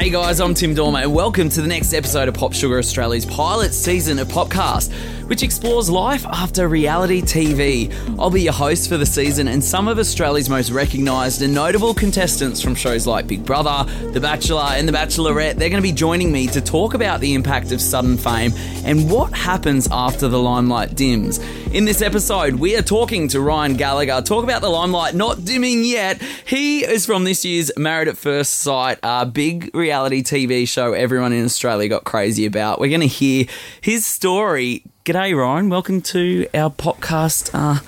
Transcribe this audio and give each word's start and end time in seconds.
Hey 0.00 0.08
guys, 0.08 0.40
I'm 0.40 0.54
Tim 0.54 0.72
Dormer, 0.72 1.00
and 1.00 1.12
welcome 1.12 1.50
to 1.50 1.60
the 1.60 1.68
next 1.68 1.92
episode 1.92 2.26
of 2.26 2.32
Pop 2.32 2.54
Sugar 2.54 2.78
Australia's 2.78 3.26
pilot 3.26 3.74
season 3.74 4.18
of 4.18 4.28
Popcast, 4.28 5.19
which 5.30 5.44
explores 5.44 5.88
life 5.88 6.26
after 6.26 6.66
reality 6.66 7.22
TV. 7.22 7.88
I'll 8.18 8.30
be 8.30 8.42
your 8.42 8.52
host 8.52 8.88
for 8.88 8.96
the 8.96 9.06
season, 9.06 9.46
and 9.46 9.62
some 9.62 9.86
of 9.86 9.96
Australia's 9.96 10.50
most 10.50 10.70
recognised 10.70 11.40
and 11.42 11.54
notable 11.54 11.94
contestants 11.94 12.60
from 12.60 12.74
shows 12.74 13.06
like 13.06 13.28
Big 13.28 13.44
Brother, 13.44 13.88
The 14.10 14.18
Bachelor, 14.18 14.70
and 14.72 14.88
The 14.88 14.92
Bachelorette, 14.92 15.54
they're 15.54 15.70
going 15.70 15.80
to 15.80 15.88
be 15.88 15.92
joining 15.92 16.32
me 16.32 16.48
to 16.48 16.60
talk 16.60 16.94
about 16.94 17.20
the 17.20 17.34
impact 17.34 17.70
of 17.70 17.80
sudden 17.80 18.16
fame 18.16 18.50
and 18.84 19.08
what 19.08 19.32
happens 19.32 19.86
after 19.92 20.26
the 20.26 20.40
limelight 20.40 20.96
dims. 20.96 21.38
In 21.72 21.84
this 21.84 22.02
episode, 22.02 22.56
we 22.56 22.74
are 22.74 22.82
talking 22.82 23.28
to 23.28 23.40
Ryan 23.40 23.74
Gallagher, 23.74 24.22
talk 24.22 24.42
about 24.42 24.62
the 24.62 24.68
limelight 24.68 25.14
not 25.14 25.44
dimming 25.44 25.84
yet. 25.84 26.20
He 26.44 26.84
is 26.84 27.06
from 27.06 27.22
this 27.22 27.44
year's 27.44 27.70
Married 27.76 28.08
at 28.08 28.16
First 28.16 28.54
Sight, 28.54 28.98
a 29.04 29.26
big 29.26 29.72
reality 29.76 30.24
TV 30.24 30.66
show 30.66 30.92
everyone 30.92 31.32
in 31.32 31.44
Australia 31.44 31.88
got 31.88 32.02
crazy 32.02 32.46
about. 32.46 32.80
We're 32.80 32.88
going 32.88 33.00
to 33.02 33.06
hear 33.06 33.46
his 33.80 34.04
story. 34.04 34.82
G'day, 35.10 35.36
Ryan. 35.36 35.68
Welcome 35.68 36.02
to 36.02 36.46
our 36.54 36.70
podcast. 36.70 37.50
Uh, 37.52 37.80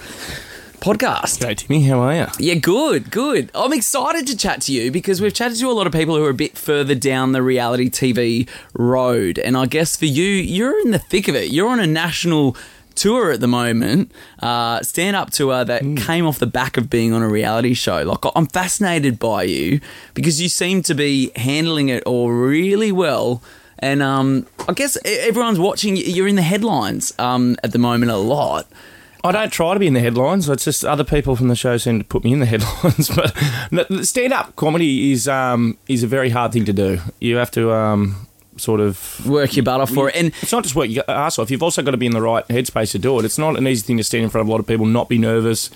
podcast. 0.80 1.46
Hey 1.46 1.54
Timmy, 1.54 1.84
how 1.84 2.00
are 2.00 2.14
you? 2.16 2.26
Yeah, 2.40 2.54
good, 2.54 3.12
good. 3.12 3.48
I'm 3.54 3.72
excited 3.72 4.26
to 4.26 4.36
chat 4.36 4.62
to 4.62 4.72
you 4.72 4.90
because 4.90 5.20
we've 5.20 5.32
chatted 5.32 5.56
to 5.58 5.70
a 5.70 5.72
lot 5.72 5.86
of 5.86 5.92
people 5.92 6.16
who 6.16 6.24
are 6.24 6.30
a 6.30 6.34
bit 6.34 6.58
further 6.58 6.96
down 6.96 7.30
the 7.30 7.40
reality 7.40 7.88
TV 7.88 8.48
road. 8.74 9.38
And 9.38 9.56
I 9.56 9.66
guess 9.66 9.96
for 9.96 10.06
you, 10.06 10.24
you're 10.24 10.80
in 10.80 10.90
the 10.90 10.98
thick 10.98 11.28
of 11.28 11.36
it. 11.36 11.52
You're 11.52 11.68
on 11.68 11.78
a 11.78 11.86
national 11.86 12.56
tour 12.96 13.30
at 13.30 13.38
the 13.38 13.46
moment, 13.46 14.10
uh, 14.40 14.82
stand 14.82 15.14
up 15.14 15.30
tour 15.30 15.64
that 15.64 15.82
came 15.98 16.26
off 16.26 16.40
the 16.40 16.46
back 16.48 16.76
of 16.76 16.90
being 16.90 17.12
on 17.12 17.22
a 17.22 17.28
reality 17.28 17.74
show. 17.74 18.02
Like, 18.02 18.32
I'm 18.34 18.48
fascinated 18.48 19.20
by 19.20 19.44
you 19.44 19.80
because 20.14 20.42
you 20.42 20.48
seem 20.48 20.82
to 20.82 20.94
be 20.96 21.30
handling 21.36 21.88
it 21.88 22.02
all 22.02 22.32
really 22.32 22.90
well. 22.90 23.44
And 23.82 24.00
um, 24.00 24.46
I 24.68 24.72
guess 24.72 24.96
everyone's 25.04 25.58
watching. 25.58 25.96
You're 25.96 26.28
in 26.28 26.36
the 26.36 26.42
headlines 26.42 27.12
um, 27.18 27.56
at 27.64 27.72
the 27.72 27.78
moment 27.78 28.12
a 28.12 28.16
lot. 28.16 28.66
I 29.24 29.32
don't 29.32 29.52
try 29.52 29.74
to 29.74 29.80
be 29.80 29.86
in 29.86 29.94
the 29.94 30.00
headlines. 30.00 30.48
It's 30.48 30.64
just 30.64 30.84
other 30.84 31.04
people 31.04 31.36
from 31.36 31.48
the 31.48 31.54
show 31.56 31.76
seem 31.76 31.98
to 31.98 32.04
put 32.04 32.24
me 32.24 32.32
in 32.32 32.38
the 32.40 32.46
headlines. 32.54 33.10
But 33.10 34.06
stand 34.06 34.32
up 34.32 34.56
comedy 34.56 35.12
is 35.12 35.28
um, 35.28 35.76
is 35.88 36.02
a 36.02 36.06
very 36.06 36.30
hard 36.30 36.52
thing 36.52 36.64
to 36.64 36.72
do. 36.72 37.00
You 37.20 37.36
have 37.36 37.50
to 37.52 37.72
um, 37.72 38.28
sort 38.56 38.80
of 38.80 39.26
Work 39.26 39.56
your 39.56 39.64
butt 39.64 39.80
off 39.80 39.90
for 39.90 40.08
it. 40.08 40.16
And 40.16 40.28
it's 40.42 40.52
not 40.52 40.62
just 40.62 40.74
work 40.74 40.88
your 40.88 41.04
ass 41.08 41.38
off. 41.38 41.50
You've 41.50 41.62
also 41.62 41.82
got 41.82 41.92
to 41.92 41.96
be 41.96 42.06
in 42.06 42.12
the 42.12 42.22
right 42.22 42.46
headspace 42.48 42.92
to 42.92 42.98
do 42.98 43.18
it. 43.18 43.24
It's 43.24 43.38
not 43.38 43.56
an 43.56 43.66
easy 43.66 43.84
thing 43.86 43.96
to 43.98 44.04
stand 44.04 44.24
in 44.24 44.30
front 44.30 44.42
of 44.42 44.48
a 44.48 44.50
lot 44.50 44.60
of 44.60 44.66
people, 44.66 44.86
not 44.86 45.08
be 45.08 45.18
nervous, 45.18 45.70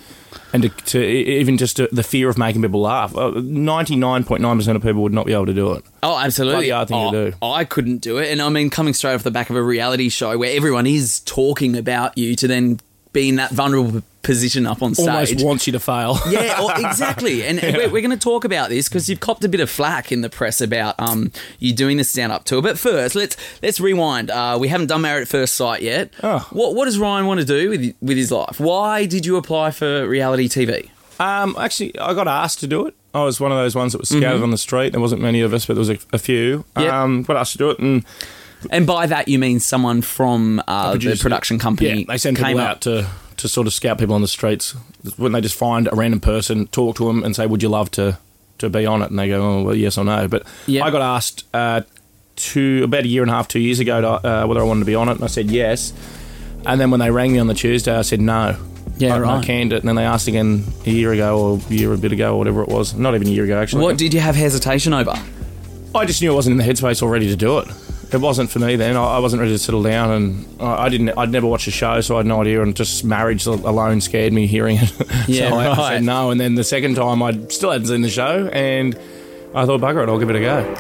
and 0.53 0.63
to, 0.65 0.69
to 0.69 1.03
even 1.03 1.57
just 1.59 1.77
to, 1.77 1.89
the 1.93 2.03
fear 2.03 2.29
of 2.29 2.39
making 2.39 2.63
people 2.63 2.81
laugh. 2.81 3.17
Uh, 3.17 3.31
Ninety 3.37 3.97
nine 3.97 4.25
point 4.25 4.43
nine 4.43 4.57
percent 4.57 4.77
of 4.77 4.83
people 4.83 5.03
would 5.03 5.13
not 5.13 5.27
be 5.27 5.33
able 5.33 5.47
to 5.47 5.55
do 5.55 5.73
it. 5.73 5.85
Oh, 6.03 6.19
absolutely. 6.19 6.71
Hard 6.71 6.89
thing 6.89 7.13
to 7.13 7.19
Oh, 7.19 7.31
do. 7.31 7.37
I 7.43 7.65
couldn't 7.65 7.99
do 7.99 8.19
it. 8.19 8.31
And 8.31 8.41
I 8.43 8.49
mean, 8.49 8.71
coming 8.71 8.95
straight 8.95 9.15
off 9.15 9.23
the 9.23 9.31
back 9.31 9.51
of 9.51 9.57
a 9.57 9.63
reality 9.63 10.09
show 10.09 10.37
where 10.39 10.55
everyone 10.57 10.87
is 10.87 11.21
talking 11.21 11.77
about 11.77 12.17
you 12.17 12.35
to 12.37 12.47
then 12.49 12.81
being 13.13 13.37
that 13.37 13.51
vulnerable 13.51 14.03
position 14.27 14.67
up 14.67 14.83
on 14.83 14.95
stage. 14.95 15.07
Almost 15.09 15.45
wants 15.45 15.67
you 15.67 15.73
to 15.73 15.81
fail. 15.81 16.19
yeah, 16.29 16.61
or, 16.61 16.73
exactly. 16.85 17.45
And 17.45 17.63
we're, 17.63 17.91
we're 17.91 18.03
going 18.03 18.11
to 18.11 18.17
talk 18.17 18.45
about 18.45 18.69
this 18.69 18.89
because 18.89 19.09
you've 19.09 19.21
copped 19.21 19.45
a 19.45 19.49
bit 19.49 19.61
of 19.61 19.71
flack 19.71 20.11
in 20.11 20.21
the 20.21 20.29
press 20.29 20.61
about 20.61 20.97
um, 20.99 21.31
you 21.61 21.73
doing 21.73 21.97
the 21.97 22.05
stand 22.05 22.33
up 22.33 22.45
tour. 22.45 22.61
But 22.61 22.79
first, 22.79 23.15
let's 23.15 23.37
let's 23.63 23.79
rewind. 23.81 24.31
Uh, 24.31 24.59
we 24.61 24.69
haven't 24.69 24.89
done 24.89 25.03
Married 25.03 25.23
at 25.23 25.29
First 25.29 25.55
Sight 25.55 25.81
yet. 25.81 26.13
Oh. 26.23 26.47
What 26.51 26.75
what 26.75 26.87
does 26.87 26.99
Ryan 26.99 27.27
want 27.27 27.41
to 27.41 27.47
do 27.47 27.71
with 27.71 27.95
with 28.03 28.17
his 28.17 28.33
life? 28.33 28.59
Why 28.59 29.07
did 29.07 29.25
you 29.25 29.37
apply 29.37 29.71
for 29.71 30.07
reality 30.09 30.49
TV? 30.49 30.91
Um, 31.19 31.57
actually, 31.59 31.99
I 31.99 32.13
got 32.13 32.29
asked 32.29 32.61
to 32.61 32.67
do 32.67 32.87
it. 32.87 32.95
I 33.15 33.25
was 33.25 33.41
one 33.41 33.51
of 33.53 33.57
those 33.57 33.75
ones 33.75 33.93
that 33.93 33.99
was 33.99 34.11
scouted 34.11 34.43
on 34.43 34.51
the 34.51 34.59
street. 34.59 34.91
There 34.91 35.01
wasn't 35.01 35.23
many 35.23 35.41
of 35.41 35.55
us, 35.55 35.65
but 35.65 35.75
there 35.75 35.81
was 35.81 35.89
a, 35.89 35.99
a 36.13 36.19
few. 36.19 36.65
Mm-hmm. 36.75 36.81
Yep. 36.83 36.93
Um, 36.93 37.23
got 37.23 37.37
asked 37.37 37.53
to 37.53 37.59
do 37.59 37.71
it, 37.71 37.79
and 37.79 38.05
And 38.71 38.87
by 38.87 39.07
that 39.07 39.29
you 39.29 39.39
mean 39.39 39.61
someone 39.61 40.03
from 40.03 40.63
uh, 40.69 40.97
the 40.97 41.17
production 41.19 41.59
company? 41.59 42.01
yeah, 42.01 42.05
they 42.09 42.19
send 42.19 42.37
came 42.37 42.47
people 42.49 42.61
up- 42.61 42.69
out 42.69 42.81
to 42.83 43.09
to 43.37 43.49
sort 43.49 43.67
of 43.67 43.73
scout 43.73 43.99
people 43.99 44.15
on 44.15 44.23
the 44.23 44.29
streets. 44.29 44.75
Wouldn't 45.19 45.33
they 45.35 45.41
just 45.41 45.59
find 45.59 45.89
a 45.91 45.95
random 45.95 46.21
person, 46.21 46.67
talk 46.69 46.97
to 46.97 47.07
them, 47.07 47.23
and 47.25 47.35
say, 47.37 47.47
"Would 47.47 47.63
you 47.63 47.69
love 47.69 47.91
to 47.93 48.19
to 48.59 48.71
be 48.71 48.87
on 48.87 49.03
it?" 49.03 49.11
And 49.11 49.19
they 49.19 49.29
go, 49.29 49.43
"Oh, 49.43 49.63
well, 49.63 49.75
yes 49.75 49.99
or 49.99 50.05
no." 50.05 50.29
But 50.29 50.45
Yep. 50.67 50.85
I 50.85 50.91
got 50.91 51.03
asked 51.03 51.45
uh, 51.55 51.83
two 52.37 52.83
about 52.85 53.05
a 53.05 53.09
year 53.09 53.23
and 53.23 53.31
a 53.31 53.35
half, 53.35 53.49
two 53.49 53.61
years 53.61 53.81
ago, 53.81 54.01
to, 54.01 54.09
uh, 54.09 54.47
whether 54.47 54.61
I 54.61 54.65
wanted 54.65 54.81
to 54.81 54.87
be 54.87 54.95
on 54.95 55.09
it, 55.09 55.13
and 55.17 55.25
I 55.25 55.29
said 55.29 55.51
yes. 55.51 55.93
And 56.65 56.81
then 56.81 56.91
when 56.91 57.01
they 57.01 57.11
rang 57.11 57.33
me 57.33 57.39
on 57.39 57.47
the 57.47 57.55
Tuesday, 57.55 57.95
I 57.95 58.03
said 58.03 58.21
no. 58.21 58.57
Yeah, 58.99 59.15
I, 59.17 59.19
right. 59.21 59.39
I 59.39 59.45
canned 59.45 59.73
it, 59.73 59.81
and 59.81 59.89
then 59.89 59.97
they 59.97 60.05
asked 60.05 60.27
again 60.27 60.65
a 60.87 60.91
year 60.91 61.13
ago 61.13 61.39
or 61.39 61.61
a 61.71 61.75
year 61.75 61.93
a 61.93 61.99
bit 61.99 62.13
ago 62.13 62.35
or 62.35 62.39
whatever 62.39 62.63
it 62.63 62.69
was. 62.69 62.95
Not 62.95 63.15
even 63.15 63.29
a 63.29 63.31
year 63.31 63.45
ago, 63.45 63.61
actually. 63.61 63.83
What 63.83 63.99
did 63.99 64.15
you 64.15 64.21
have 64.21 64.35
hesitation 64.37 64.93
over? 64.95 65.13
I 65.95 66.05
just 66.07 66.21
knew 66.23 66.33
I 66.33 66.35
wasn't 66.35 66.59
in 66.59 66.67
the 66.67 66.73
headspace 66.73 67.03
already 67.03 67.29
to 67.29 67.37
do 67.37 67.59
it. 67.59 67.69
It 68.13 68.21
wasn't 68.21 68.51
for 68.51 68.61
me 68.61 68.77
then. 68.77 68.97
I, 68.97 69.17
I 69.17 69.19
wasn't 69.19 69.41
ready 69.41 69.53
to 69.53 69.59
settle 69.59 69.83
down, 69.83 70.11
and 70.11 70.61
I, 70.61 70.85
I 70.85 70.89
didn't. 70.89 71.11
I'd 71.11 71.31
never 71.33 71.47
watched 71.47 71.67
a 71.67 71.73
show, 71.73 72.01
so 72.01 72.15
I 72.15 72.19
had 72.19 72.27
no 72.27 72.41
idea. 72.41 72.63
And 72.63 72.75
just 72.77 73.05
marriage 73.05 73.47
alone 73.47 74.01
scared 74.01 74.33
me 74.33 74.47
hearing 74.47 74.79
it. 74.81 74.93
Yeah, 75.29 75.51
so 75.51 75.57
I, 75.57 75.67
right. 75.69 75.77
said 75.95 76.05
no. 76.05 76.31
And 76.31 76.41
then 76.41 76.55
the 76.55 76.65
second 76.65 76.95
time, 76.95 77.23
I 77.23 77.33
still 77.49 77.73
hadn't 77.73 77.89
seen 77.89 78.03
the 78.03 78.09
show, 78.11 78.49
and 78.53 78.95
I 79.55 79.67
thought, 79.67 79.81
bugger 79.81 80.03
it, 80.05 80.09
I'll 80.09 80.19
give 80.19 80.31
it 80.31 80.37
a 80.37 80.41
go. 80.41 80.77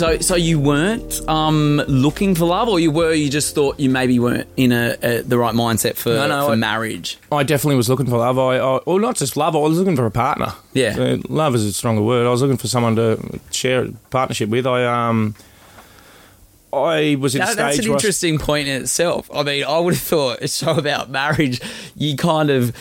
So, 0.00 0.18
so 0.20 0.34
you 0.34 0.58
weren't 0.58 1.20
um, 1.28 1.76
looking 1.86 2.34
for 2.34 2.46
love, 2.46 2.68
or 2.70 2.80
you 2.80 2.90
were? 2.90 3.12
You 3.12 3.28
just 3.28 3.54
thought 3.54 3.78
you 3.78 3.90
maybe 3.90 4.18
weren't 4.18 4.48
in 4.56 4.72
a, 4.72 4.96
a 5.02 5.20
the 5.20 5.36
right 5.36 5.54
mindset 5.54 5.96
for, 5.96 6.08
No, 6.08 6.26
no, 6.26 6.46
for 6.46 6.52
I- 6.52 6.56
marriage. 6.56 7.18
I 7.30 7.42
definitely 7.42 7.76
was 7.76 7.90
looking 7.90 8.06
for 8.06 8.16
love. 8.16 8.38
I, 8.38 8.56
I 8.56 8.80
well, 8.86 8.98
not 8.98 9.16
just 9.16 9.36
love. 9.36 9.54
I 9.54 9.58
was 9.58 9.76
looking 9.78 9.96
for 9.96 10.06
a 10.06 10.10
partner. 10.10 10.54
Yeah. 10.72 10.94
So 10.94 11.18
love 11.28 11.54
is 11.54 11.66
a 11.66 11.72
stronger 11.74 12.00
word. 12.00 12.26
I 12.26 12.30
was 12.30 12.40
looking 12.40 12.56
for 12.56 12.66
someone 12.66 12.96
to 12.96 13.40
share 13.50 13.82
a 13.84 13.92
partnership 14.08 14.48
with. 14.48 14.66
I 14.66 14.86
um, 14.86 15.34
I 16.72 17.16
was 17.20 17.34
in 17.34 17.42
a 17.42 17.44
That, 17.44 17.52
stage 17.52 17.56
that's 17.66 17.78
an 17.80 17.84
where 17.84 17.92
I- 17.92 17.96
interesting 17.98 18.38
point 18.38 18.68
in 18.68 18.80
itself. 18.80 19.30
I 19.34 19.42
mean, 19.42 19.64
I 19.64 19.78
would 19.80 19.92
have 19.92 20.02
thought 20.02 20.40
a 20.40 20.48
show 20.48 20.78
about 20.78 21.10
marriage, 21.10 21.60
you 21.94 22.16
kind 22.16 22.48
of, 22.48 22.74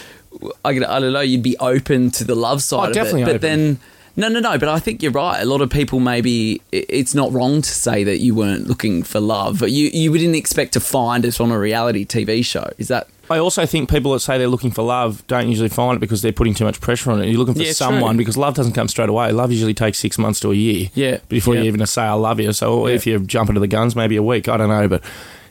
I, 0.64 0.74
don't- 0.74 0.86
I 0.86 1.00
don't 1.02 1.12
know, 1.12 1.20
you'd 1.20 1.44
be 1.44 1.58
open 1.58 2.12
to 2.12 2.24
the 2.24 2.36
love 2.36 2.64
side 2.64 2.90
of 2.90 2.94
definitely 2.94 3.24
it, 3.24 3.26
but 3.26 3.36
open. 3.36 3.42
then. 3.42 3.80
No, 4.20 4.28
no, 4.28 4.40
no. 4.40 4.58
But 4.58 4.70
I 4.70 4.80
think 4.80 5.02
you're 5.02 5.12
right. 5.14 5.42
A 5.42 5.46
lot 5.46 5.62
of 5.62 5.70
people 5.70 6.00
maybe 6.00 6.62
it's 6.72 7.16
not 7.16 7.32
wrong 7.32 7.62
to 7.62 7.70
say 7.70 8.04
that 8.04 8.18
you 8.20 8.36
weren't 8.36 8.68
looking 8.68 9.02
for 9.04 9.20
love, 9.20 9.60
but 9.60 9.72
you 9.72 9.90
you 9.94 10.12
didn't 10.18 10.36
expect 10.36 10.74
to 10.74 10.80
find 10.80 11.24
it 11.26 11.40
on 11.40 11.52
a 11.52 11.58
reality 11.60 12.06
TV 12.06 12.44
show. 12.44 12.70
Is 12.78 12.90
that 12.90 13.08
I 13.32 13.38
also 13.38 13.66
think 13.66 13.90
people 13.90 14.12
that 14.14 14.20
say 14.22 14.38
they're 14.38 14.48
looking 14.48 14.72
for 14.72 14.82
love 14.82 15.26
don't 15.28 15.48
usually 15.48 15.70
find 15.70 15.96
it 15.96 16.00
because 16.00 16.22
they're 16.22 16.32
putting 16.34 16.54
too 16.56 16.66
much 16.66 16.82
pressure 16.82 17.12
on 17.12 17.22
it. 17.22 17.28
You're 17.30 17.38
looking 17.38 17.54
for 17.54 17.62
Yeah, 17.62 17.72
someone 17.74 18.16
true. 18.16 18.18
because 18.18 18.38
love 18.38 18.56
doesn't 18.56 18.74
come 18.74 18.88
straight 18.88 19.10
away. 19.10 19.32
Love 19.32 19.52
usually 19.52 19.74
takes 19.76 20.00
six 20.00 20.18
months 20.18 20.40
to 20.42 20.52
a 20.52 20.56
year. 20.56 20.90
Yeah, 20.96 21.20
Before 21.30 21.54
yeah. 21.56 21.62
you 21.62 21.68
even 21.68 21.86
say 21.86 22.02
I 22.02 22.14
love 22.14 22.40
you. 22.40 22.52
So 22.54 22.88
if 22.88 23.06
you 23.08 23.20
jump 23.20 23.50
into 23.50 23.62
the 23.62 23.68
guns, 23.68 23.96
maybe 23.96 24.16
a 24.16 24.24
week. 24.24 24.50
I 24.50 24.58
don't 24.58 24.70
know, 24.70 24.88
but 24.88 25.04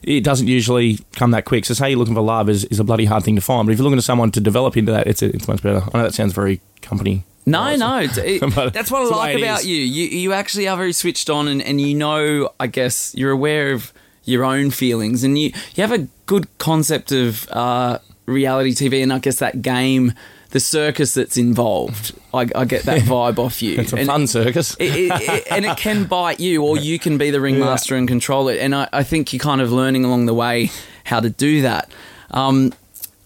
it 0.02 0.24
doesn't 0.24 0.48
usually 0.48 0.98
come 1.14 1.30
that 1.30 1.44
quick. 1.44 1.64
So 1.64 1.72
say 1.74 1.90
you're 1.90 1.98
looking 1.98 2.14
for 2.16 2.20
love 2.20 2.48
is, 2.50 2.64
is 2.66 2.80
a 2.80 2.84
bloody 2.84 3.04
hard 3.04 3.22
thing 3.24 3.36
to 3.36 3.40
find. 3.40 3.66
But 3.66 3.72
if 3.72 3.78
you're 3.78 3.84
looking 3.84 3.98
for 3.98 4.02
someone 4.02 4.32
to 4.32 4.40
develop 4.40 4.76
into 4.76 4.90
that, 4.92 5.06
it's 5.06 5.22
it's 5.22 5.46
much 5.48 5.62
better. 5.62 5.82
I 5.94 5.98
know 5.98 6.04
that 6.04 6.14
sounds 6.14 6.32
very 6.32 6.60
company. 6.82 7.24
No, 7.48 7.76
no. 7.76 7.98
It, 8.16 8.72
that's 8.72 8.90
what 8.90 9.02
I 9.02 9.16
like 9.16 9.38
about 9.38 9.64
you. 9.64 9.76
You 9.76 10.06
you 10.08 10.32
actually 10.32 10.68
are 10.68 10.76
very 10.76 10.92
switched 10.92 11.30
on, 11.30 11.48
and, 11.48 11.62
and 11.62 11.80
you 11.80 11.94
know, 11.94 12.50
I 12.60 12.66
guess 12.66 13.14
you're 13.16 13.30
aware 13.30 13.72
of 13.72 13.92
your 14.24 14.44
own 14.44 14.70
feelings, 14.70 15.24
and 15.24 15.38
you 15.38 15.52
you 15.74 15.82
have 15.82 15.92
a 15.92 16.06
good 16.26 16.46
concept 16.58 17.12
of 17.12 17.48
uh, 17.50 17.98
reality 18.26 18.72
TV, 18.72 19.02
and 19.02 19.12
I 19.12 19.18
guess 19.18 19.38
that 19.38 19.62
game, 19.62 20.12
the 20.50 20.60
circus 20.60 21.14
that's 21.14 21.36
involved. 21.36 22.12
I, 22.34 22.46
I 22.54 22.64
get 22.66 22.82
that 22.84 23.00
vibe 23.12 23.38
off 23.38 23.62
you. 23.62 23.78
It's 23.80 23.92
a 23.92 23.96
And- 23.96 24.06
fun 24.06 24.26
circus. 24.26 24.76
it, 24.78 24.94
it, 24.94 25.12
it- 25.22 25.46
and 25.50 25.64
it 25.64 25.76
can 25.78 26.04
bite 26.04 26.40
you, 26.40 26.62
or 26.62 26.76
you 26.76 26.98
can 26.98 27.16
be 27.18 27.30
the 27.30 27.40
ringmaster 27.46 27.96
and 27.96 28.06
control 28.06 28.48
it. 28.48 28.58
And 28.58 28.74
I, 28.74 28.88
I 28.92 29.02
think 29.02 29.32
you're 29.32 29.40
kind 29.40 29.60
of 29.60 29.72
learning 29.72 30.04
along 30.04 30.26
the 30.26 30.34
way 30.34 30.70
how 31.04 31.20
to 31.20 31.30
do 31.30 31.62
that. 31.62 31.90
Um, 32.30 32.72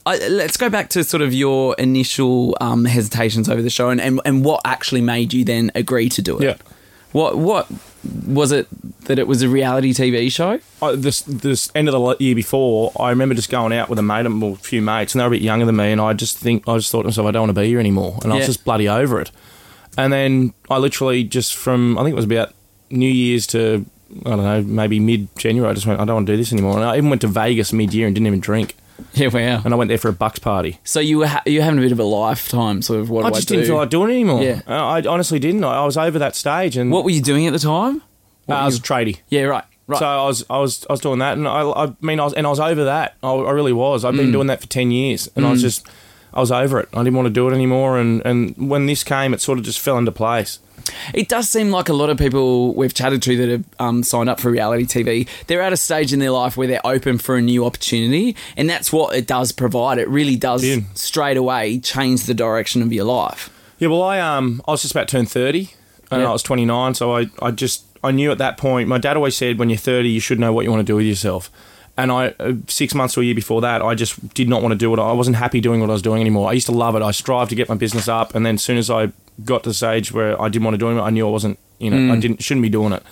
I, 0.05 0.19
let's 0.29 0.57
go 0.57 0.69
back 0.69 0.89
to 0.91 1.05
sort 1.05 1.23
of 1.23 1.33
your 1.33 1.75
initial 1.79 2.57
um, 2.61 2.85
hesitations 2.85 3.49
over 3.49 3.63
the 3.63 3.71
show, 3.71 3.89
and, 3.91 4.01
and 4.01 4.21
and 4.25 4.45
what 4.45 4.61
actually 4.65 5.01
made 5.01 5.33
you 5.33 5.45
then 5.45 5.71
agree 5.75 6.09
to 6.11 6.23
do 6.23 6.39
it. 6.39 6.45
Yeah. 6.45 6.57
What 7.13 7.37
what 7.39 7.69
was 8.27 8.53
it 8.53 8.67
that 9.05 9.19
it 9.19 9.27
was 9.29 9.43
a 9.43 9.49
reality 9.49 9.93
TV 9.93 10.33
show? 10.33 10.59
I, 10.81 10.97
this 10.97 11.21
this 11.23 11.71
end 11.75 11.89
of 11.89 11.93
the 11.93 12.25
year 12.25 12.35
before, 12.35 12.91
I 12.99 13.11
remember 13.11 13.35
just 13.35 13.51
going 13.51 13.73
out 13.73 13.89
with 13.89 13.99
a 13.99 14.03
mate 14.03 14.27
and 14.27 14.41
well, 14.43 14.53
a 14.55 14.57
few 14.57 14.83
mates, 14.83 15.15
and 15.15 15.21
they 15.21 15.25
were 15.25 15.29
a 15.29 15.37
bit 15.37 15.43
younger 15.43 15.67
than 15.67 15.77
me, 15.77 15.93
and 15.93 16.01
I 16.01 16.15
just 16.15 16.39
think 16.39 16.67
I 16.69 16.77
just 16.79 16.91
thought 16.91 17.03
to 17.03 17.09
myself, 17.09 17.27
I 17.27 17.31
don't 17.31 17.43
want 17.43 17.55
to 17.55 17.61
be 17.61 17.69
here 17.69 17.79
anymore, 17.79 18.19
and 18.25 18.33
I 18.33 18.37
Yeah. 18.37 18.41
was 18.41 18.47
just 18.47 18.65
bloody 18.65 18.89
over 18.89 19.21
it. 19.21 19.31
And 19.99 20.11
then 20.13 20.55
I 20.71 20.79
literally 20.79 21.23
just 21.23 21.55
from 21.55 21.99
I 21.99 22.03
think 22.03 22.13
it 22.13 22.17
was 22.17 22.25
about 22.25 22.55
New 22.91 23.11
Year's 23.11 23.47
to 23.49 23.85
I 24.27 24.31
don't 24.31 24.43
know 24.43 24.63
maybe 24.63 24.99
mid 24.99 25.29
January, 25.37 25.71
I 25.71 25.75
just 25.75 25.87
went 25.87 26.01
I 26.01 26.05
don't 26.07 26.15
want 26.17 26.27
to 26.27 26.33
do 26.33 26.37
this 26.39 26.53
anymore, 26.53 26.77
and 26.77 26.85
I 26.85 26.97
even 26.97 27.11
went 27.11 27.21
to 27.21 27.29
Vegas 27.29 27.73
mid 27.73 27.93
year 27.95 28.07
and 28.07 28.15
didn't 28.17 28.27
even 28.27 28.41
drink, 28.41 28.75
Yeah, 29.15 29.29
wow. 29.29 29.63
and 29.65 29.73
I 29.73 29.77
went 29.77 29.89
there 29.89 29.99
for 29.99 30.09
a 30.09 30.13
bucks 30.13 30.39
party. 30.39 30.79
So 30.85 31.01
you 31.01 31.19
were 31.19 31.27
ha- 31.27 31.43
you're 31.47 31.63
having 31.63 31.79
a 31.79 31.83
bit 31.83 31.93
of 31.93 32.01
a 32.01 32.05
lifetime 32.05 32.83
sort 32.83 33.01
of 33.01 33.11
what 33.11 33.25
I 33.25 33.31
do 33.31 33.35
just 33.37 33.49
I 33.51 33.55
didn't 33.55 33.65
do? 33.65 33.69
feel 33.69 33.77
like 33.77 33.91
doing 33.91 34.11
it 34.11 34.15
anymore. 34.15 34.43
Yeah. 34.43 34.63
I, 34.67 34.99
I 34.99 35.03
honestly 35.07 35.39
didn't. 35.39 35.65
I, 35.65 35.83
I 35.83 35.85
was 35.85 35.97
over 35.97 36.19
that 36.19 36.35
stage, 36.37 36.77
and 36.77 36.91
what 36.91 37.05
were 37.05 37.11
you 37.11 37.23
doing 37.23 37.47
at 37.47 37.53
the 37.53 37.59
time? 37.59 38.03
uh, 38.49 38.55
I 38.55 38.65
was 38.67 38.79
a 38.79 38.83
tradie. 38.83 39.19
Yeah, 39.29 39.43
right. 39.43 39.65
Right. 39.87 39.99
So 39.99 40.07
I 40.07 40.27
was 40.27 40.45
I 40.49 40.59
was 40.59 40.87
I 40.89 40.93
was 40.93 41.01
doing 41.01 41.19
that, 41.19 41.37
and 41.37 41.47
I, 41.49 41.63
I 41.71 41.93
mean 42.01 42.21
I 42.21 42.25
was 42.25 42.33
and 42.35 42.47
I 42.47 42.51
was 42.51 42.61
over 42.61 42.85
that. 42.85 43.17
I, 43.23 43.31
I 43.33 43.51
really 43.51 43.73
was. 43.73 44.05
I've 44.05 44.15
been 44.17 44.29
Mm. 44.29 44.33
doing 44.33 44.47
that 44.47 44.61
for 44.61 44.67
ten 44.69 44.91
years, 44.91 45.29
and 45.37 45.45
I 45.45 45.51
was 45.51 45.61
just 45.61 45.87
I 46.33 46.41
was 46.41 46.53
over 46.53 46.79
it. 46.81 46.89
I 46.95 46.99
didn't 46.99 47.15
want 47.17 47.27
to 47.27 47.33
do 47.33 47.49
it 47.49 47.53
anymore, 47.53 47.99
and 47.99 48.23
and 48.25 48.55
when 48.71 48.87
this 48.87 49.03
came, 49.05 49.35
it 49.35 49.41
sort 49.41 49.59
of 49.59 49.65
just 49.65 49.81
fell 49.81 49.99
into 49.99 50.13
place. 50.13 50.61
It 51.15 51.29
does 51.29 51.49
seem 51.49 51.71
like 51.71 51.89
a 51.89 51.93
lot 51.93 52.11
of 52.11 52.19
people 52.19 52.75
we've 52.75 52.95
chatted 52.95 53.23
to 53.23 53.37
that 53.37 53.49
have 53.49 53.65
um, 53.79 54.03
signed 54.03 54.29
up 54.29 54.41
for 54.41 54.51
reality 54.51 54.85
TV, 54.85 55.29
they're 55.47 55.63
at 55.63 55.73
a 55.73 55.77
stage 55.77 56.13
in 56.13 56.19
their 56.19 56.31
life 56.31 56.57
where 56.57 56.67
they're 56.67 56.87
open 56.87 57.19
for 57.19 57.37
a 57.37 57.43
new 57.43 57.65
opportunity, 57.65 58.37
and 58.57 58.69
that's 58.69 58.93
what 58.93 59.15
it 59.17 59.27
does 59.27 59.53
provide. 59.53 59.99
It 59.99 60.09
really 60.09 60.37
does 60.37 60.65
Yeah. 60.65 60.79
straight 60.95 61.37
away 61.37 61.79
change 61.79 62.25
the 62.25 62.35
direction 62.35 62.83
of 62.83 62.93
your 62.93 63.05
life. 63.05 63.51
Yeah, 63.79 63.89
well, 63.89 64.03
I 64.03 64.21
um, 64.21 64.63
I 64.69 64.71
was 64.73 64.83
just 64.83 64.95
about 64.95 65.09
to 65.09 65.17
turn 65.17 65.27
thirty, 65.27 65.71
and 66.11 66.23
Yeah. 66.23 66.29
I 66.29 66.33
was 66.33 66.43
twenty 66.43 66.65
nine. 66.65 66.95
So 66.95 67.17
I, 67.17 67.27
I 67.41 67.51
just, 67.51 67.85
I 68.05 68.11
knew 68.13 68.31
at 68.31 68.39
that 68.39 68.57
point. 68.57 68.89
My 68.89 68.99
dad 68.99 69.17
always 69.17 69.37
said, 69.37 69.59
when 69.59 69.69
you're 69.71 69.79
thirty, 69.79 70.09
you 70.09 70.21
should 70.21 70.39
know 70.39 70.53
what 70.53 70.65
you 70.65 70.71
want 70.71 70.81
to 70.87 70.91
do 70.91 70.97
with 70.97 71.07
yourself. 71.07 71.51
And 71.95 72.11
I, 72.11 72.29
uh, 72.41 72.55
six 72.69 72.95
months 72.95 73.15
to 73.15 73.21
a 73.21 73.25
year 73.25 73.35
before 73.35 73.61
that, 73.61 73.83
I 73.83 73.95
just 73.95 74.33
did 74.35 74.49
not 74.49 74.63
want 74.63 74.73
to 74.73 74.79
do 74.79 74.95
it. 74.95 74.99
I 74.99 75.13
wasn't 75.13 75.37
happy 75.37 75.61
doing 75.61 75.81
what 75.81 75.91
I 75.91 75.93
was 75.93 76.01
doing 76.01 76.23
anymore. 76.23 76.49
I 76.49 76.53
used 76.55 76.67
to 76.67 76.73
love 76.73 76.97
it. 76.97 77.03
I 77.03 77.11
strived 77.11 77.51
to 77.51 77.57
get 77.57 77.69
my 77.69 77.75
business 77.75 78.09
up, 78.09 78.35
and 78.35 78.47
then 78.47 78.55
as 78.55 78.63
soon 78.63 78.79
as 78.79 78.89
I 78.89 79.13
got 79.45 79.63
to 79.65 79.71
the 79.71 79.75
stage 79.75 80.13
where 80.13 80.41
I 80.41 80.49
didn't 80.49 80.65
want 80.65 80.75
to 80.75 80.79
do 80.79 80.91
it, 80.91 81.01
I 81.01 81.11
knew 81.11 81.27
I 81.27 81.31
wasn't, 81.31 81.59
you 81.79 81.91
know, 81.91 82.13
I 82.13 82.19
didn't, 82.19 82.43
shouldn't 82.43 82.63
be 82.63 82.69
doing 82.71 82.93
it. 82.93 83.03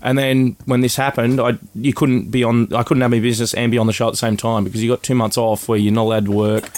And 0.00 0.18
then 0.18 0.56
when 0.64 0.80
this 0.80 0.96
happened, 0.96 1.40
I 1.40 1.58
you 1.76 1.92
couldn't 1.92 2.30
be 2.30 2.42
on. 2.42 2.72
I 2.74 2.82
couldn't 2.82 3.02
have 3.02 3.10
my 3.12 3.20
business 3.20 3.54
and 3.54 3.70
be 3.70 3.78
on 3.78 3.86
the 3.86 3.92
show 3.92 4.08
at 4.08 4.10
the 4.10 4.16
same 4.16 4.36
time 4.36 4.64
because 4.64 4.82
you 4.82 4.90
got 4.90 5.02
two 5.04 5.14
months 5.14 5.38
off 5.38 5.68
where 5.68 5.78
you're 5.78 5.92
not 5.92 6.02
allowed 6.02 6.24
to 6.24 6.32
work, 6.32 6.70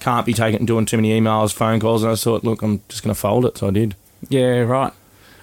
can't 0.00 0.24
be 0.24 0.32
taking 0.32 0.64
doing 0.64 0.86
too 0.86 0.96
many 0.96 1.10
emails, 1.20 1.52
phone 1.52 1.78
calls. 1.78 2.02
And 2.02 2.10
I 2.12 2.14
thought, 2.14 2.42
look, 2.42 2.62
I'm 2.62 2.80
just 2.88 3.02
going 3.02 3.14
to 3.14 3.20
fold 3.20 3.44
it. 3.44 3.58
So 3.58 3.66
I 3.68 3.70
did. 3.70 3.96
Yeah, 4.30 4.60
right. 4.60 4.92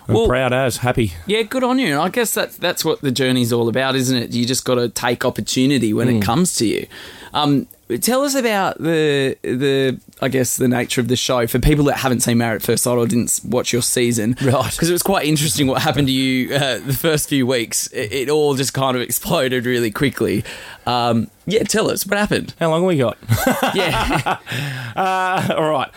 I'm 0.07 0.15
Well- 0.15 0.27
proud 0.27 0.51
as 0.51 0.77
happy. 0.77 1.13
Yeah, 1.27 1.43
good 1.43 1.63
on 1.63 1.77
you. 1.77 1.99
I 1.99 2.09
guess 2.09 2.33
that's 2.33 2.57
that's 2.57 2.83
what 2.83 3.01
the 3.01 3.11
journey's 3.11 3.53
all 3.53 3.69
about, 3.69 3.95
isn't 3.95 4.17
it? 4.17 4.31
You 4.33 4.45
just 4.47 4.65
got 4.65 4.75
to 4.75 4.89
take 4.89 5.23
opportunity 5.23 5.93
when 5.93 6.07
Hmm. 6.07 6.15
it 6.15 6.21
comes 6.23 6.55
to 6.55 6.65
you. 6.65 6.87
Um, 7.35 7.67
tell 8.01 8.23
us 8.23 8.35
about 8.35 8.77
the 8.79 9.37
the 9.43 9.99
I 10.21 10.27
guess 10.27 10.57
the 10.57 10.67
nature 10.67 10.99
of 10.99 11.07
the 11.07 11.15
show 11.15 11.47
for 11.47 11.59
people 11.59 11.85
that 11.85 11.97
haven't 11.97 12.19
seen 12.21 12.37
Married 12.39 12.57
at 12.57 12.61
First 12.63 12.83
Sight 12.83 12.97
or 12.97 13.07
didn't 13.07 13.39
watch 13.45 13.71
your 13.71 13.81
season, 13.81 14.35
Right. 14.41 14.71
Because 14.71 14.89
it 14.89 14.93
was 14.93 15.03
quite 15.03 15.25
interesting 15.25 15.67
what 15.67 15.81
happened 15.81 16.07
to 16.07 16.13
you 16.13 16.53
uh, 16.55 16.79
the 16.79 16.93
first 16.93 17.29
few 17.29 17.47
weeks. 17.47 17.87
It, 17.87 18.11
it 18.11 18.29
all 18.29 18.55
just 18.55 18.73
kind 18.73 18.95
of 18.97 19.01
exploded 19.01 19.65
really 19.65 19.91
quickly. 19.91 20.43
Um, 20.85 21.29
yeah, 21.45 21.63
tell 21.63 21.89
us 21.89 22.05
what 22.05 22.17
happened. 22.17 22.53
How 22.59 22.69
long 22.69 22.81
have 22.81 22.87
we 22.87 22.97
got? 22.97 23.17
Yeah, 23.75 24.39
Uh, 24.95 25.53
all 25.55 25.69
right. 25.69 25.89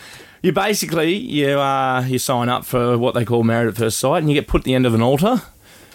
You 0.42 0.52
basically 0.52 1.12
you 1.14 1.58
uh, 1.58 2.02
you 2.06 2.18
sign 2.18 2.48
up 2.48 2.64
for 2.64 2.96
what 2.96 3.14
they 3.14 3.24
call 3.24 3.42
married 3.42 3.68
at 3.68 3.76
first 3.76 3.98
sight, 3.98 4.18
and 4.18 4.28
you 4.30 4.34
get 4.34 4.48
put 4.48 4.60
at 4.62 4.64
the 4.64 4.74
end 4.74 4.86
of 4.86 4.94
an 4.94 5.02
altar, 5.02 5.42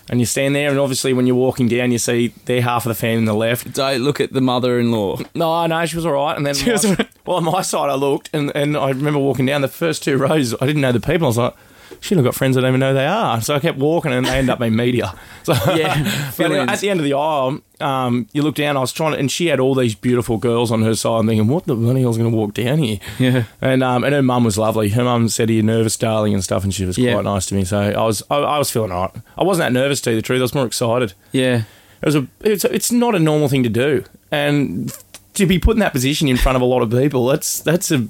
and 0.10 0.20
you 0.20 0.26
stand 0.26 0.56
there, 0.56 0.70
and 0.70 0.80
obviously 0.80 1.14
when 1.14 1.26
you're 1.28 1.36
walking 1.36 1.68
down, 1.68 1.92
you 1.92 1.98
see 1.98 2.34
they're 2.46 2.62
half 2.62 2.86
of 2.86 2.90
the 2.90 2.96
family 2.96 3.18
on 3.18 3.26
the 3.26 3.34
left. 3.34 3.74
don't 3.74 4.02
look 4.02 4.20
at 4.20 4.34
the 4.34 4.42
mother-in-law. 4.42 5.20
No, 5.34 5.66
no, 5.66 5.86
she 5.86 5.96
was 5.96 6.06
all 6.06 6.14
right. 6.14 6.38
And 6.38 6.46
then, 6.46 6.56
my- 6.98 7.08
well, 7.26 7.38
on 7.38 7.44
my 7.44 7.62
side, 7.62 7.90
I 7.90 7.96
looked, 7.96 8.30
and, 8.34 8.52
and 8.56 8.78
I 8.78 8.90
remember 8.90 9.20
walking 9.20 9.46
down 9.48 9.62
the 9.62 9.68
first 9.68 10.04
two 10.04 10.18
rows. 10.18 10.54
I 10.62 10.66
didn't 10.66 10.82
know 10.82 10.92
the 10.92 11.00
people. 11.00 11.26
I 11.26 11.30
was 11.30 11.38
like, 11.38 11.54
shit, 12.02 12.18
I've 12.18 12.24
got 12.24 12.36
friends 12.36 12.58
I 12.58 12.62
don't 12.62 12.70
even 12.70 12.80
know 12.80 12.94
they 12.94 13.06
are. 13.08 13.42
So 13.42 13.56
I 13.56 13.60
kept 13.60 13.78
walking, 13.78 14.12
and 14.14 14.26
they 14.26 14.38
end 14.38 14.50
up 14.50 14.60
being 14.60 14.76
media. 14.76 15.14
So 15.44 15.54
Yeah, 15.76 16.32
But 16.38 16.46
anyway, 16.46 16.66
at 16.68 16.80
the 16.80 16.90
end 16.90 17.00
of 17.00 17.04
the 17.04 17.14
aisle, 17.14 17.60
um, 17.80 18.28
you 18.34 18.42
look 18.42 18.56
down. 18.56 18.78
I 18.78 18.80
was 18.80 18.92
trying 18.94 19.14
to, 19.14 19.18
and 19.20 19.30
she 19.32 19.48
had 19.48 19.60
all 19.60 19.76
these 19.76 19.96
beautiful 19.96 20.38
girls 20.38 20.72
on 20.72 20.82
her 20.84 20.96
side. 20.96 21.20
I'm 21.20 21.28
thinking, 21.28 21.48
what 21.48 21.66
the 21.66 21.76
bloody 21.76 22.02
hell's 22.02 22.18
going 22.18 22.32
to 22.32 22.36
walk 22.38 22.54
down 22.54 22.80
here? 22.80 23.00
Yeah. 23.20 23.44
And 23.62 23.84
um, 23.84 24.04
and 24.04 24.14
her 24.14 24.22
mum 24.24 24.44
was 24.44 24.58
lovely. 24.58 24.90
Her 24.90 25.04
mum 25.04 25.28
said, 25.30 25.50
"Are 25.50 25.54
you 25.54 25.64
nervous, 25.64 25.98
darling?" 25.98 26.34
and 26.34 26.44
stuff, 26.44 26.64
and 26.64 26.74
she 26.74 26.86
was 26.86 26.98
Yeah. 26.98 27.14
quite 27.14 27.26
nice 27.26 27.46
to 27.48 27.56
me. 27.56 27.64
So 27.66 27.80
I 27.80 28.04
was 28.04 28.24
I, 28.30 28.38
I 28.38 28.58
was 28.60 28.72
feeling 28.72 28.92
all 28.92 29.02
right. 29.14 29.24
I 29.38 29.44
wasn't 29.44 29.66
that 29.74 29.80
nervous, 29.80 30.00
to 30.02 30.04
tell 30.06 30.14
you 30.14 30.20
the 30.22 30.26
truth. 30.26 30.40
I 30.40 30.44
was 30.44 30.56
more 30.56 30.66
excited. 30.66 31.14
Yeah. 31.32 31.64
It 32.02 32.06
was 32.06 32.16
a 32.16 32.28
it's 32.42 32.66
it's 32.66 32.92
not 32.92 33.16
a 33.16 33.20
normal 33.20 33.48
thing 33.48 33.64
to 33.64 33.70
do, 33.70 34.04
and 34.32 34.96
to 35.34 35.46
be 35.46 35.60
put 35.60 35.72
in 35.76 35.80
that 35.80 35.92
position 35.92 36.28
in 36.28 36.38
front 36.38 36.56
of 36.56 36.62
a 36.62 36.66
lot 36.66 36.82
of 36.82 36.92
people, 36.92 37.26
that's 37.28 37.60
that's 37.62 37.92
a. 37.92 38.08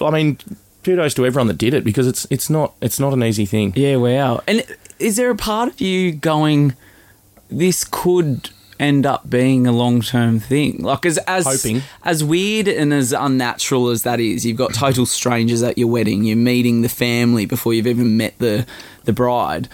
I 0.00 0.10
mean, 0.10 0.38
kudos 0.88 1.12
to 1.12 1.26
everyone 1.26 1.48
that 1.48 1.58
did 1.58 1.74
it 1.74 1.84
because 1.84 2.06
it's 2.06 2.26
it's 2.30 2.48
not 2.48 2.74
it's 2.80 2.98
not 2.98 3.12
an 3.12 3.22
easy 3.22 3.44
thing. 3.44 3.74
Yeah, 3.76 3.96
wow. 3.96 4.40
And 4.46 4.64
is 4.98 5.16
there 5.16 5.30
a 5.30 5.36
part 5.36 5.68
of 5.68 5.80
you 5.82 6.12
going, 6.12 6.74
this 7.50 7.84
could 7.84 8.48
end 8.80 9.04
up 9.04 9.28
being 9.28 9.66
a 9.66 9.72
long 9.72 10.00
term 10.00 10.40
thing? 10.40 10.82
Like, 10.82 11.04
as 11.04 11.18
as 11.26 11.44
Hoping. 11.44 11.82
as 12.04 12.24
weird 12.24 12.68
and 12.68 12.94
as 12.94 13.12
unnatural 13.12 13.88
as 13.88 14.02
that 14.04 14.18
is, 14.18 14.46
you've 14.46 14.56
got 14.56 14.72
total 14.72 15.04
strangers 15.04 15.62
at 15.62 15.76
your 15.76 15.88
wedding. 15.88 16.24
You're 16.24 16.36
meeting 16.36 16.80
the 16.80 16.88
family 16.88 17.44
before 17.44 17.74
you've 17.74 17.86
even 17.86 18.16
met 18.16 18.38
the 18.38 18.66
the 19.04 19.12
bride. 19.12 19.68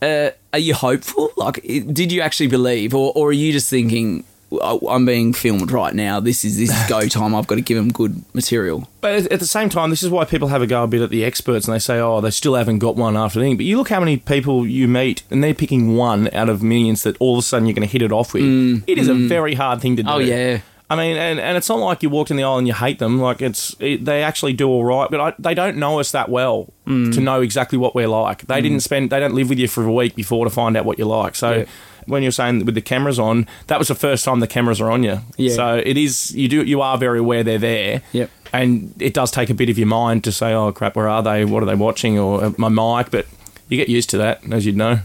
Uh, 0.00 0.30
are 0.54 0.58
you 0.58 0.72
hopeful? 0.74 1.30
Like, 1.36 1.60
did 1.62 2.10
you 2.12 2.22
actually 2.22 2.46
believe, 2.46 2.94
or 2.94 3.12
or 3.14 3.28
are 3.28 3.32
you 3.32 3.52
just 3.52 3.68
thinking? 3.68 4.24
"Oh, 4.52 4.80
I'm 4.88 5.04
being 5.04 5.32
filmed 5.32 5.70
right 5.70 5.94
now. 5.94 6.20
This 6.20 6.44
is 6.44 6.58
this 6.58 6.70
is 6.70 6.88
go 6.88 7.06
time. 7.08 7.34
I've 7.34 7.46
got 7.46 7.56
to 7.56 7.60
give 7.60 7.76
them 7.76 7.90
good 7.90 8.22
material. 8.34 8.88
But 9.00 9.14
at- 9.14 9.32
at 9.32 9.40
the 9.40 9.46
same 9.46 9.68
time, 9.68 9.90
this 9.90 10.02
is 10.02 10.10
why 10.10 10.24
people 10.24 10.48
have 10.48 10.62
a 10.62 10.66
go 10.66 10.84
a 10.84 10.86
bit 10.86 11.02
at 11.02 11.10
the 11.10 11.24
experts 11.24 11.66
and 11.66 11.74
they 11.74 11.78
say, 11.78 11.98
oh, 11.98 12.20
they 12.20 12.30
still 12.30 12.54
haven't 12.54 12.78
got 12.78 12.96
one 12.96 13.16
after 13.16 13.38
the 13.38 13.44
thing. 13.44 13.56
But 13.56 13.66
you 13.66 13.76
look 13.76 13.88
how 13.88 14.00
many 14.00 14.16
people 14.16 14.66
you 14.66 14.88
meet 14.88 15.22
and 15.30 15.42
they're 15.42 15.54
picking 15.54 15.96
one 15.96 16.32
out 16.34 16.48
of 16.48 16.62
millions 16.62 17.02
that 17.02 17.16
all 17.18 17.34
of 17.34 17.40
a 17.40 17.42
sudden 17.42 17.66
you're 17.66 17.74
going 17.74 17.86
to 17.86 17.92
hit 17.92 18.02
it 18.02 18.12
off 18.12 18.34
with. 18.34 18.42
Mm. 18.42 18.84
It 18.86 18.98
is 18.98 19.08
a 19.08 19.12
mm. 19.12 19.28
very 19.28 19.54
hard 19.54 19.80
thing 19.80 19.96
to 19.96 20.02
oh, 20.02 20.04
do. 20.04 20.10
Oh 20.10 20.18
yeah, 20.18 20.60
I 20.88 20.94
mean, 20.94 21.16
and, 21.16 21.40
and 21.40 21.56
it's 21.56 21.68
not 21.68 21.80
like 21.80 22.02
you 22.04 22.10
walked 22.10 22.30
in 22.30 22.36
the 22.36 22.44
aisle 22.44 22.58
and 22.58 22.66
you 22.68 22.72
hate 22.74 23.00
them. 23.00 23.20
Like 23.20 23.42
it's 23.42 23.74
it, 23.80 24.04
they 24.04 24.22
actually 24.22 24.52
do 24.52 24.68
all 24.68 24.84
right, 24.84 25.10
but 25.10 25.20
I, 25.20 25.34
they 25.38 25.52
don't 25.54 25.76
know 25.78 25.98
us 26.00 26.12
that 26.12 26.28
well 26.28 26.72
Mm. 26.86 27.12
to 27.14 27.20
know 27.20 27.40
exactly 27.40 27.76
what 27.76 27.96
we're 27.96 28.06
like. 28.06 28.46
They 28.46 28.60
didn't 28.60 28.78
spend 28.78 29.10
they 29.10 29.18
don't 29.18 29.34
live 29.34 29.48
with 29.48 29.58
you 29.58 29.66
for 29.66 29.82
a 29.82 29.92
week 29.92 30.14
before 30.14 30.44
to 30.44 30.50
find 30.50 30.76
out 30.76 30.84
what 30.84 30.98
you're 30.98 31.08
like. 31.08 31.34
So 31.34 31.50
Yeah. 31.52 31.64
when 32.06 32.22
you're 32.22 32.30
saying 32.30 32.64
with 32.64 32.76
the 32.76 32.80
cameras 32.80 33.18
on, 33.18 33.48
that 33.66 33.80
was 33.80 33.88
the 33.88 33.96
first 33.96 34.24
time 34.24 34.38
the 34.38 34.46
cameras 34.46 34.80
are 34.80 34.92
on 34.92 35.02
you. 35.02 35.18
Yeah. 35.36 35.52
So 35.52 35.82
it 35.84 35.96
is 35.96 36.32
you 36.36 36.46
do 36.48 36.62
you 36.62 36.80
are 36.82 36.96
very 36.96 37.18
aware 37.18 37.42
they're 37.42 37.58
there. 37.58 38.02
Yep. 38.12 38.30
And 38.52 38.94
it 39.00 39.12
does 39.14 39.32
take 39.32 39.50
a 39.50 39.54
bit 39.54 39.68
of 39.68 39.76
your 39.78 39.88
mind 39.88 40.22
to 40.24 40.30
say, 40.30 40.52
oh 40.52 40.70
crap, 40.70 40.94
where 40.94 41.08
are 41.08 41.24
they? 41.24 41.44
What 41.44 41.64
are 41.64 41.66
they 41.66 41.74
watching? 41.74 42.16
Or 42.20 42.54
my 42.56 42.68
mic, 42.68 43.10
but 43.10 43.26
you 43.68 43.76
get 43.76 43.88
used 43.88 44.08
to 44.10 44.18
that, 44.18 44.40
as 44.52 44.64
you'd 44.64 44.76
know. 44.76 45.00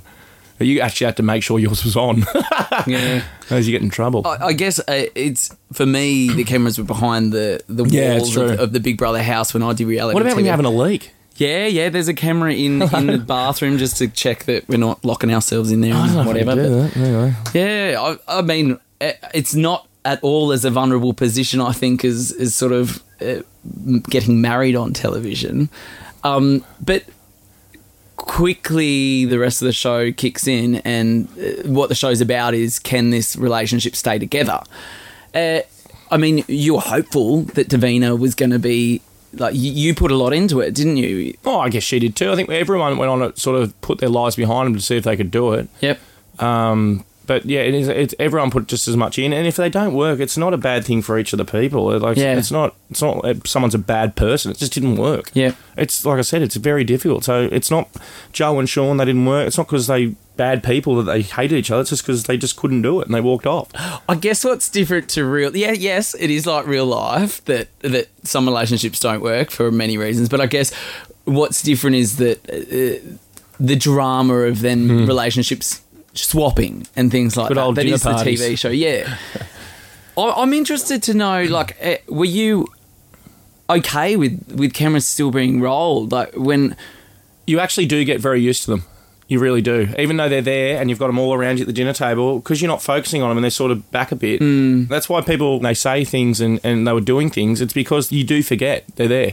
You 0.63 0.81
actually 0.81 1.05
had 1.05 1.17
to 1.17 1.23
make 1.23 1.43
sure 1.43 1.59
yours 1.59 1.83
was 1.83 1.95
on, 1.95 2.19
yeah. 2.87 3.23
as 3.49 3.67
you 3.67 3.71
get 3.71 3.81
in 3.81 3.89
trouble. 3.89 4.25
I, 4.25 4.47
I 4.47 4.53
guess 4.53 4.79
uh, 4.79 5.05
it's 5.15 5.55
for 5.73 5.85
me. 5.85 6.33
The 6.33 6.43
cameras 6.43 6.77
were 6.77 6.83
behind 6.83 7.31
the 7.33 7.61
the 7.67 7.85
Yeah, 7.85 8.17
walls 8.17 8.35
of, 8.37 8.59
of 8.59 8.73
the 8.73 8.79
Big 8.79 8.97
Brother 8.97 9.21
house 9.23 9.53
when 9.53 9.63
I 9.63 9.73
did 9.73 9.87
reality. 9.87 10.13
what 10.13 10.21
about 10.23 10.35
when 10.35 10.45
you're 10.45 10.51
having 10.53 10.65
a 10.65 10.69
leak? 10.71 11.11
Yeah, 11.35 11.65
yeah. 11.65 11.89
There's 11.89 12.07
a 12.07 12.13
camera 12.13 12.53
in 12.53 12.81
in 12.81 13.07
the 13.07 13.17
bathroom 13.27 13.77
just 13.77 13.97
to 13.97 14.07
check 14.07 14.43
that 14.45 14.67
we're 14.67 14.77
not 14.77 15.03
locking 15.03 15.33
ourselves 15.33 15.71
in 15.71 15.81
there 15.81 15.93
and 15.95 16.25
whatever. 16.27 16.55
but-. 16.55 16.95
Anyway. 16.97 17.33
yeah, 17.53 17.95
I, 18.27 18.39
I 18.39 18.41
mean, 18.41 18.79
eh, 18.99 19.13
it's 19.33 19.55
not 19.55 19.87
at 20.05 20.19
all 20.23 20.51
as 20.51 20.65
a 20.65 20.69
vulnerable 20.71 21.13
position. 21.13 21.61
I 21.61 21.71
think 21.71 22.03
as 22.05 22.31
as 22.33 22.53
sort 22.53 22.73
of 22.73 23.01
uh, 23.21 23.41
getting 24.09 24.41
married 24.41 24.75
on 24.75 24.93
television, 24.93 25.69
um, 26.23 26.63
but 26.83 27.05
quickly 28.21 29.25
the 29.25 29.39
rest 29.39 29.61
of 29.61 29.65
the 29.65 29.73
show 29.73 30.11
kicks 30.11 30.47
in, 30.47 30.75
and 30.77 31.27
uh, 31.37 31.67
what 31.67 31.89
the 31.89 31.95
show's 31.95 32.21
about 32.21 32.53
is 32.53 32.79
can 32.79 33.09
this 33.09 33.35
relationship 33.35 33.95
stay 33.95 34.19
together? 34.19 34.61
Uh, 35.33 35.61
I 36.09 36.17
mean, 36.17 36.43
you 36.47 36.75
were 36.75 36.81
hopeful 36.81 37.43
that 37.55 37.69
Davina 37.69 38.17
was 38.17 38.35
going 38.35 38.51
to 38.51 38.59
be 38.59 39.01
like 39.33 39.55
you, 39.55 39.71
you 39.71 39.95
put 39.95 40.11
a 40.11 40.15
lot 40.15 40.33
into 40.33 40.59
it, 40.59 40.73
didn't 40.73 40.97
you? 40.97 41.37
Oh, 41.45 41.59
I 41.59 41.69
guess 41.69 41.83
she 41.83 41.99
did 41.99 42.15
too. 42.15 42.31
I 42.31 42.35
think 42.35 42.49
everyone 42.49 42.97
went 42.97 43.09
on 43.09 43.19
to 43.19 43.39
sort 43.39 43.61
of 43.61 43.79
put 43.81 43.99
their 43.99 44.09
lives 44.09 44.35
behind 44.35 44.67
them 44.67 44.75
to 44.75 44.81
see 44.81 44.97
if 44.97 45.03
they 45.03 45.15
could 45.15 45.31
do 45.31 45.53
it. 45.53 45.69
Yep. 45.79 45.99
Um, 46.39 47.05
but 47.27 47.45
yeah, 47.45 47.61
it 47.61 47.73
is. 47.73 47.87
It's 47.87 48.15
everyone 48.19 48.51
put 48.51 48.67
just 48.67 48.87
as 48.87 48.97
much 48.97 49.17
in, 49.19 49.31
and 49.33 49.47
if 49.47 49.55
they 49.55 49.69
don't 49.69 49.93
work, 49.93 50.19
it's 50.19 50.37
not 50.37 50.53
a 50.53 50.57
bad 50.57 50.85
thing 50.85 51.01
for 51.01 51.17
each 51.19 51.33
of 51.33 51.37
the 51.37 51.45
people. 51.45 51.97
Like, 51.99 52.17
Yeah. 52.17 52.37
it's 52.37 52.51
not. 52.51 52.75
It's 52.89 53.01
not. 53.01 53.23
like 53.23 53.47
Someone's 53.47 53.75
a 53.75 53.79
bad 53.79 54.15
person. 54.15 54.51
It 54.51 54.57
just 54.57 54.73
didn't 54.73 54.95
work. 54.97 55.31
Yeah. 55.33 55.53
It's 55.77 56.05
like 56.05 56.19
I 56.19 56.21
said. 56.21 56.41
It's 56.41 56.55
very 56.55 56.83
difficult. 56.83 57.23
So 57.23 57.47
it's 57.51 57.71
not 57.71 57.89
Joe 58.33 58.59
and 58.59 58.67
Sean. 58.69 58.97
They 58.97 59.05
didn't 59.05 59.25
work. 59.25 59.47
It's 59.47 59.57
not 59.57 59.67
because 59.67 59.87
they 59.87 60.15
bad 60.37 60.63
people 60.63 60.95
that 60.95 61.03
they 61.11 61.21
hated 61.21 61.55
each 61.57 61.69
other. 61.69 61.81
It's 61.81 61.91
just 61.91 62.03
because 62.03 62.23
they 62.23 62.37
just 62.37 62.55
couldn't 62.55 62.81
do 62.81 62.99
it 63.01 63.05
and 63.05 63.13
they 63.13 63.21
walked 63.21 63.45
off. 63.45 63.69
I 64.09 64.15
guess 64.15 64.43
what's 64.43 64.69
different 64.69 65.07
to 65.09 65.23
real, 65.25 65.55
yeah, 65.55 65.71
yes, 65.73 66.15
it 66.15 66.31
is 66.31 66.47
like 66.47 66.65
real 66.65 66.85
life 66.87 67.43
that 67.45 67.67
that 67.81 68.07
some 68.23 68.45
relationships 68.45 68.99
don't 68.99 69.21
work 69.21 69.51
for 69.51 69.71
many 69.71 69.97
reasons. 69.97 70.29
But 70.29 70.41
I 70.41 70.47
guess 70.47 70.73
what's 71.25 71.61
different 71.61 71.97
is 71.97 72.17
that 72.17 72.39
uh, 72.49 73.15
the 73.59 73.75
drama 73.75 74.33
of 74.33 74.61
then 74.61 75.05
relationships 75.05 75.81
swapping 76.13 76.87
and 76.95 77.11
things 77.11 77.37
like 77.37 77.47
Good 77.49 77.57
that. 77.57 77.63
old 77.63 77.75
That 77.75 78.01
parties. 78.01 78.39
the 78.39 78.45
TV 78.53 78.57
show. 78.57 78.69
Yeah, 78.69 79.17
I, 80.17 80.33
I'm 80.37 80.53
interested 80.53 81.03
to 81.03 81.13
know, 81.13 81.43
like, 81.43 81.77
uh, 81.83 81.95
were 82.07 82.25
you 82.25 82.67
okay 83.69 84.15
with 84.17 84.51
with 84.55 84.73
cameras 84.73 85.07
still 85.07 85.31
being 85.31 85.61
rolled? 85.61 86.11
Like 86.11 86.33
when 86.35 86.75
you 87.47 87.59
actually 87.59 87.85
do 87.85 88.03
get 88.05 88.19
very 88.21 88.41
used 88.41 88.63
to 88.65 88.71
them. 88.71 88.83
You 89.27 89.39
really 89.39 89.61
do. 89.61 89.87
Even 89.97 90.17
though 90.17 90.27
they're 90.27 90.41
there 90.41 90.77
and 90.77 90.89
you've 90.89 90.99
got 90.99 91.07
them 91.07 91.17
all 91.17 91.33
around 91.33 91.57
you 91.57 91.63
at 91.63 91.67
the 91.67 91.71
dinner 91.73 91.93
table, 91.93 92.39
because 92.39 92.61
you're 92.61 92.67
not 92.67 92.81
focusing 92.81 93.21
on 93.21 93.29
them 93.29 93.37
and 93.37 93.45
they're 93.45 93.49
sort 93.51 93.71
of 93.71 93.89
back 93.89 94.11
a 94.11 94.15
bit. 94.17 94.39
That's 94.89 95.07
why 95.07 95.21
people, 95.21 95.59
they 95.59 95.73
say 95.73 96.03
things 96.03 96.41
and, 96.41 96.59
and 96.65 96.85
they 96.85 96.91
were 96.91 96.99
doing 96.99 97.29
things. 97.29 97.61
It's 97.61 97.71
because 97.71 98.11
you 98.11 98.25
do 98.25 98.43
forget 98.43 98.83
they're 98.97 99.07
there. 99.07 99.31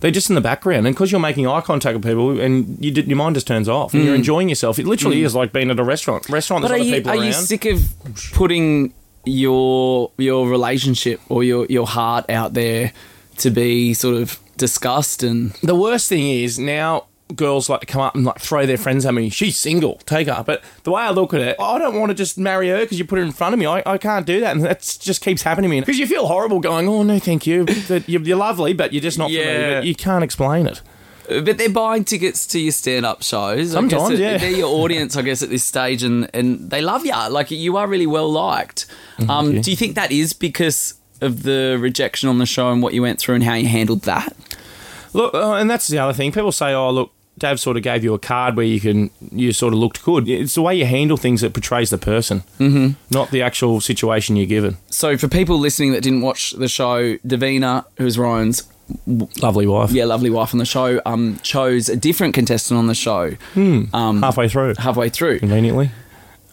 They're 0.00 0.10
just 0.10 0.28
in 0.28 0.34
the 0.34 0.40
background, 0.40 0.86
and 0.86 0.94
because 0.94 1.10
you're 1.10 1.20
making 1.20 1.46
eye 1.46 1.60
contact 1.60 1.96
with 1.96 2.04
people, 2.04 2.40
and 2.40 2.82
you, 2.84 2.90
d- 2.90 3.02
your 3.02 3.16
mind 3.16 3.34
just 3.36 3.46
turns 3.46 3.68
off, 3.68 3.94
and 3.94 4.04
you're 4.04 4.14
enjoying 4.14 4.48
yourself. 4.48 4.78
It 4.78 4.86
literally 4.86 5.22
is 5.24 5.34
like 5.34 5.52
being 5.52 5.70
at 5.70 5.78
a 5.80 5.84
restaurant. 5.84 6.28
Restaurant, 6.28 6.64
Mm. 6.64 6.68
But 6.68 6.74
are 6.74 6.78
you, 6.78 6.96
are 7.04 7.14
around. 7.16 7.24
you 7.26 7.32
sick 7.32 7.64
of 7.64 7.80
putting 8.32 8.94
your 9.24 10.10
your 10.16 10.48
relationship 10.48 11.20
or 11.28 11.44
your, 11.44 11.66
your 11.66 11.86
heart 11.86 12.28
out 12.30 12.54
there 12.54 12.92
to 13.38 13.50
be 13.50 13.92
sort 13.94 14.16
of 14.16 14.38
discussed 14.56 15.22
and 15.22 15.50
the 15.62 15.74
worst 15.74 16.08
thing 16.08 16.28
is 16.28 16.58
now 16.58 17.04
girls 17.36 17.68
like 17.68 17.80
to 17.80 17.86
come 17.86 18.00
up 18.00 18.14
and 18.14 18.24
like 18.24 18.38
throw 18.38 18.64
their 18.66 18.76
friends 18.78 19.04
at 19.06 19.12
me. 19.14 19.28
She's 19.28 19.58
single, 19.58 19.96
take 20.06 20.28
her. 20.28 20.42
But 20.44 20.62
the 20.84 20.90
way 20.92 21.02
I 21.02 21.10
look 21.10 21.34
at 21.34 21.40
it, 21.40 21.56
I 21.60 21.78
don't 21.78 21.98
want 21.98 22.10
to 22.10 22.14
just 22.14 22.38
marry 22.38 22.68
her 22.70 22.80
because 22.80 22.98
you 22.98 23.04
put 23.04 23.18
her 23.18 23.24
in 23.24 23.32
front 23.32 23.52
of 23.52 23.58
me. 23.58 23.66
I, 23.66 23.82
I 23.86 23.98
can't 23.98 24.24
do 24.26 24.40
that, 24.40 24.56
and 24.56 24.64
that 24.64 24.80
just 25.00 25.20
keeps 25.22 25.42
happening 25.42 25.70
to 25.70 25.76
me. 25.76 25.80
Because 25.80 25.98
you 25.98 26.06
feel 26.06 26.26
horrible 26.26 26.60
going, 26.60 26.88
oh 26.88 27.02
no, 27.02 27.18
thank 27.18 27.46
you. 27.46 27.66
You're, 28.06 28.22
you're 28.22 28.36
lovely, 28.36 28.72
but 28.72 28.92
you're 28.92 29.02
just 29.02 29.18
not 29.18 29.26
for 29.28 29.32
me. 29.34 29.38
Yeah. 29.40 29.80
But 29.80 29.86
you 29.86 29.94
can't 29.94 30.24
explain 30.24 30.66
it. 30.66 30.80
But 31.28 31.58
they're 31.58 31.68
buying 31.68 32.04
tickets 32.04 32.46
to 32.46 32.58
your 32.58 32.72
stand-up 32.72 33.22
shows. 33.22 33.72
Sometimes, 33.72 34.12
it- 34.12 34.20
yeah. 34.20 34.38
They're 34.38 34.50
your 34.50 34.68
audience, 34.82 35.14
I 35.14 35.20
guess, 35.20 35.42
at 35.42 35.50
this 35.50 35.62
stage, 35.62 36.02
and, 36.02 36.30
and 36.32 36.70
they 36.70 36.80
love 36.80 37.04
you. 37.04 37.12
Like 37.12 37.50
you 37.50 37.76
are 37.76 37.86
really 37.86 38.06
well 38.06 38.32
liked. 38.32 38.86
Um, 39.28 39.52
you. 39.56 39.62
do 39.62 39.70
you 39.70 39.76
think 39.76 39.94
that 39.96 40.10
is 40.10 40.32
because 40.32 40.94
of 41.20 41.42
the 41.42 41.76
rejection 41.78 42.30
on 42.30 42.38
the 42.38 42.46
show 42.46 42.70
and 42.72 42.82
what 42.82 42.94
you 42.94 43.02
went 43.02 43.18
through 43.18 43.34
and 43.34 43.44
how 43.44 43.52
you 43.54 43.68
handled 43.68 44.02
that? 44.04 44.34
Look, 45.12 45.34
uh, 45.34 45.52
and 45.54 45.68
that's 45.70 45.86
the 45.88 45.98
other 45.98 46.12
thing. 46.14 46.32
People 46.32 46.52
say, 46.52 46.72
"Oh, 46.72 46.90
look, 46.90 47.12
Dave 47.38 47.58
sort 47.60 47.76
of 47.76 47.82
gave 47.82 48.02
you 48.04 48.14
a 48.14 48.18
card 48.18 48.56
where 48.56 48.66
you 48.66 48.80
can 48.80 49.10
you 49.32 49.52
sort 49.52 49.72
of 49.72 49.78
looked 49.78 50.02
good." 50.02 50.28
It's 50.28 50.54
the 50.54 50.62
way 50.62 50.74
you 50.74 50.84
handle 50.86 51.16
things 51.16 51.40
that 51.40 51.52
portrays 51.54 51.90
the 51.90 51.98
person, 51.98 52.42
mm-hmm. 52.58 52.88
not 53.10 53.30
the 53.30 53.42
actual 53.42 53.80
situation 53.80 54.36
you're 54.36 54.46
given. 54.46 54.76
So 54.90 55.16
for 55.16 55.28
people 55.28 55.58
listening 55.58 55.92
that 55.92 56.02
didn't 56.02 56.22
watch 56.22 56.52
the 56.52 56.68
show, 56.68 57.16
Davina, 57.18 57.84
who's 57.98 58.18
Ryan's 58.18 58.64
Lovely 59.06 59.66
wife. 59.66 59.90
yeah 59.92 60.06
lovely 60.06 60.30
wife 60.30 60.54
on 60.54 60.58
the 60.58 60.64
show, 60.64 61.00
um, 61.04 61.38
chose 61.42 61.90
a 61.90 61.96
different 61.96 62.34
contestant 62.34 62.78
on 62.78 62.86
the 62.86 62.94
show. 62.94 63.36
Um, 63.54 64.22
Halfway 64.22 64.48
through, 64.48 64.76
halfway 64.78 65.10
through. 65.10 65.40
conveniently. 65.40 65.90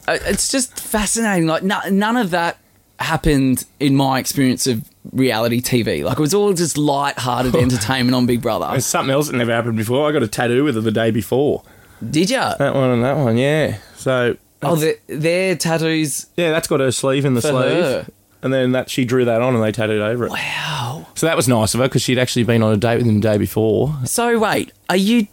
Uh, 0.08 0.18
it's 0.26 0.52
just 0.52 0.78
fascinating. 0.80 1.48
Like 1.48 1.64
no, 1.64 1.80
none 1.90 2.18
of 2.18 2.32
that 2.32 2.58
happened 3.00 3.66
in 3.80 3.96
my 3.96 4.20
experience 4.20 4.68
of 4.68 4.84
reality 5.12 5.62
TV. 5.62 6.04
Like 6.04 6.18
it 6.18 6.22
was 6.22 6.34
all 6.34 6.54
just 6.54 6.78
light-hearted 6.78 7.56
entertainment 7.56 8.16
on 8.16 8.26
Big 8.26 8.42
Brother. 8.42 8.68
There's 8.72 8.86
something 8.86 9.12
else 9.14 9.28
that 9.30 9.36
never 9.38 9.52
happened 9.54 9.78
before. 9.78 10.08
I 10.08 10.12
got 10.12 10.24
a 10.24 10.28
tattoo 10.28 10.64
with 10.64 10.76
her 10.76 10.82
the 10.82 10.92
day 10.92 11.12
before. 11.12 11.64
Did 12.10 12.30
ya? 12.30 12.56
That 12.58 12.76
one 12.76 12.90
and 12.92 13.04
that 13.04 13.18
one, 13.18 13.38
yeah. 13.38 13.78
So 13.96 14.38
Oh, 14.62 14.76
the, 14.76 14.98
their 15.08 15.56
tattoos. 15.56 16.26
yeah, 16.38 16.52
that's 16.52 16.68
got 16.68 16.80
her 16.80 16.92
sleeve 16.92 17.24
in 17.26 17.36
the 17.36 17.42
For 17.42 17.50
sleeve, 17.50 17.74
her. 17.84 18.08
and 18.42 18.52
then 18.54 18.72
that 18.72 18.90
she 18.90 19.06
drew 19.06 19.24
that 19.26 19.42
on 19.42 19.54
and 19.54 19.64
they 19.64 19.72
tattooed 19.72 20.02
over 20.02 20.26
it. 20.26 20.32
Wow. 20.32 21.08
So 21.14 21.28
that 21.28 21.36
was 21.38 21.48
nice 21.48 21.74
of 21.76 21.82
her 21.82 21.88
because 21.88 22.02
she'd 22.02 22.18
actually 22.18 22.44
been 22.44 22.64
on 22.64 22.74
a 22.74 22.78
date 22.78 22.98
with 22.98 23.06
him 23.06 23.16
the 23.16 23.22
day 23.22 23.38
before. 23.38 23.96
So 24.06 24.40
wait, 24.40 24.72
are 24.90 24.96
you 24.98 25.28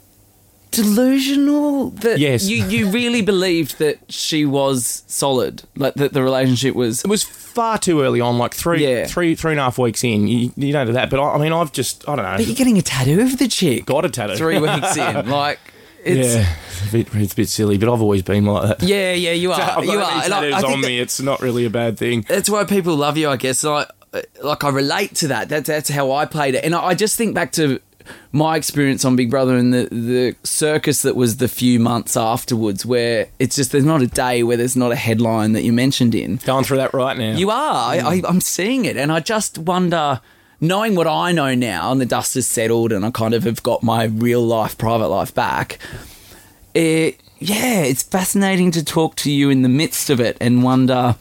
delusional? 0.72 1.90
That 1.90 2.18
Yes. 2.18 2.48
You 2.48 2.64
you 2.66 2.90
really 2.90 3.22
believed 3.22 3.78
that 3.78 3.98
she 4.08 4.44
was 4.44 5.04
solid, 5.06 5.62
like 5.76 5.94
that 5.94 6.12
the 6.12 6.22
relationship 6.22 6.74
was. 6.74 7.04
It 7.04 7.08
was 7.08 7.22
far 7.22 7.78
too 7.78 8.00
early 8.02 8.20
on, 8.20 8.38
like 8.38 8.54
three, 8.54 8.86
Yeah. 8.86 9.06
three, 9.06 9.34
three 9.34 9.52
and 9.52 9.60
a 9.60 9.64
half 9.64 9.78
weeks 9.78 10.02
in. 10.04 10.26
You, 10.26 10.52
you 10.56 10.72
don't 10.72 10.86
do 10.86 10.92
that, 10.94 11.10
but 11.10 11.20
I, 11.20 11.34
I 11.34 11.38
mean, 11.38 11.52
I've 11.52 11.72
just, 11.72 12.08
I 12.08 12.16
don't 12.16 12.24
know, 12.24 12.36
But 12.38 12.46
you're 12.46 12.56
getting 12.56 12.78
a 12.78 12.82
tattoo 12.82 13.20
of 13.20 13.38
the 13.38 13.48
chick. 13.48 13.84
got 13.86 14.04
a 14.04 14.08
tattoo. 14.10 14.36
Three 14.36 14.58
weeks 14.58 14.96
in, 14.96 15.28
like 15.28 15.58
it's. 16.04 16.34
yeah, 16.34 16.54
it's 16.80 16.88
a, 16.88 16.92
bit, 16.92 17.14
it's 17.14 17.32
a 17.32 17.36
bit 17.36 17.48
silly, 17.48 17.78
but 17.78 17.92
I've 17.92 18.00
always 18.02 18.22
been 18.22 18.44
like 18.46 18.78
that. 18.78 18.86
Yeah, 18.86 19.12
yeah, 19.12 19.32
you 19.32 19.52
are. 19.52 19.60
I've 19.60 19.84
you 19.84 19.98
are. 20.00 20.10
And 20.24 20.32
I- 20.34 20.40
tattoos 20.40 20.54
I 20.54 20.60
think 20.60 20.72
on 20.72 20.80
that- 20.80 20.86
me. 20.88 20.98
It's 20.98 21.20
not 21.20 21.40
really 21.40 21.64
a 21.66 21.70
bad 21.70 21.98
thing. 21.98 22.24
that's 22.28 22.48
why 22.48 22.64
people 22.64 22.96
love 22.96 23.16
you, 23.16 23.28
I 23.28 23.36
guess. 23.36 23.62
And 23.64 23.74
I, 24.14 24.22
like 24.42 24.64
I 24.64 24.68
relate 24.70 25.14
to 25.16 25.28
that. 25.28 25.48
That's 25.48 25.66
that's 25.68 25.88
how 25.90 26.12
I 26.12 26.24
played 26.26 26.54
it, 26.54 26.64
and 26.64 26.74
I, 26.74 26.84
I 26.88 26.94
just 26.94 27.16
think 27.16 27.34
back 27.34 27.52
to 27.52 27.80
my 28.32 28.56
experience 28.56 29.04
on 29.04 29.16
Big 29.16 29.30
Brother 29.30 29.56
and 29.56 29.72
the 29.72 29.88
the 29.90 30.36
circus 30.42 31.02
that 31.02 31.16
was 31.16 31.38
the 31.38 31.48
few 31.48 31.78
months 31.78 32.16
afterwards, 32.16 32.86
where 32.86 33.28
it's 33.38 33.56
just 33.56 33.72
there's 33.72 33.84
not 33.84 34.02
a 34.02 34.06
day 34.06 34.42
where 34.42 34.56
there's 34.56 34.76
not 34.76 34.92
a 34.92 34.96
headline 34.96 35.52
that 35.52 35.62
you 35.62 35.72
mentioned 35.72 36.14
in. 36.14 36.36
Going 36.36 36.64
through 36.64 36.78
that 36.78 36.94
right 36.94 37.16
now. 37.16 37.36
You 37.36 37.50
are. 37.50 37.74
I, 37.74 37.98
I, 37.98 38.22
I'm 38.26 38.40
seeing 38.40 38.84
it, 38.84 38.96
and 38.96 39.12
I 39.12 39.20
just 39.20 39.58
wonder. 39.58 40.20
Knowing 40.64 40.94
what 40.94 41.08
I 41.08 41.32
know 41.32 41.56
now, 41.56 41.90
and 41.90 42.00
the 42.00 42.06
dust 42.06 42.34
has 42.34 42.46
settled, 42.46 42.92
and 42.92 43.04
I 43.04 43.10
kind 43.10 43.34
of 43.34 43.42
have 43.42 43.64
got 43.64 43.82
my 43.82 44.04
real 44.04 44.40
life, 44.40 44.78
private 44.78 45.08
life 45.08 45.34
back. 45.34 45.80
It, 46.72 47.20
yeah, 47.40 47.80
it's 47.80 48.04
fascinating 48.04 48.70
to 48.70 48.84
talk 48.84 49.16
to 49.16 49.32
you 49.32 49.50
in 49.50 49.62
the 49.62 49.68
midst 49.68 50.08
of 50.08 50.20
it 50.20 50.36
and 50.40 50.62
wonder, 50.62 51.16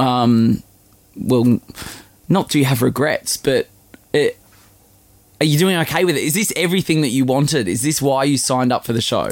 um, 0.00 0.62
well, 1.14 1.60
not 2.30 2.48
do 2.48 2.58
you 2.58 2.64
have 2.64 2.80
regrets, 2.80 3.36
but 3.36 3.68
it, 4.14 4.38
are 5.40 5.46
you 5.46 5.58
doing 5.58 5.76
okay 5.78 6.04
with 6.04 6.16
it? 6.16 6.22
Is 6.24 6.34
this 6.34 6.52
everything 6.56 7.00
that 7.02 7.08
you 7.10 7.24
wanted? 7.24 7.68
Is 7.68 7.82
this 7.82 8.00
why 8.00 8.24
you 8.24 8.38
signed 8.38 8.72
up 8.72 8.84
for 8.84 8.92
the 8.92 9.00
show? 9.00 9.28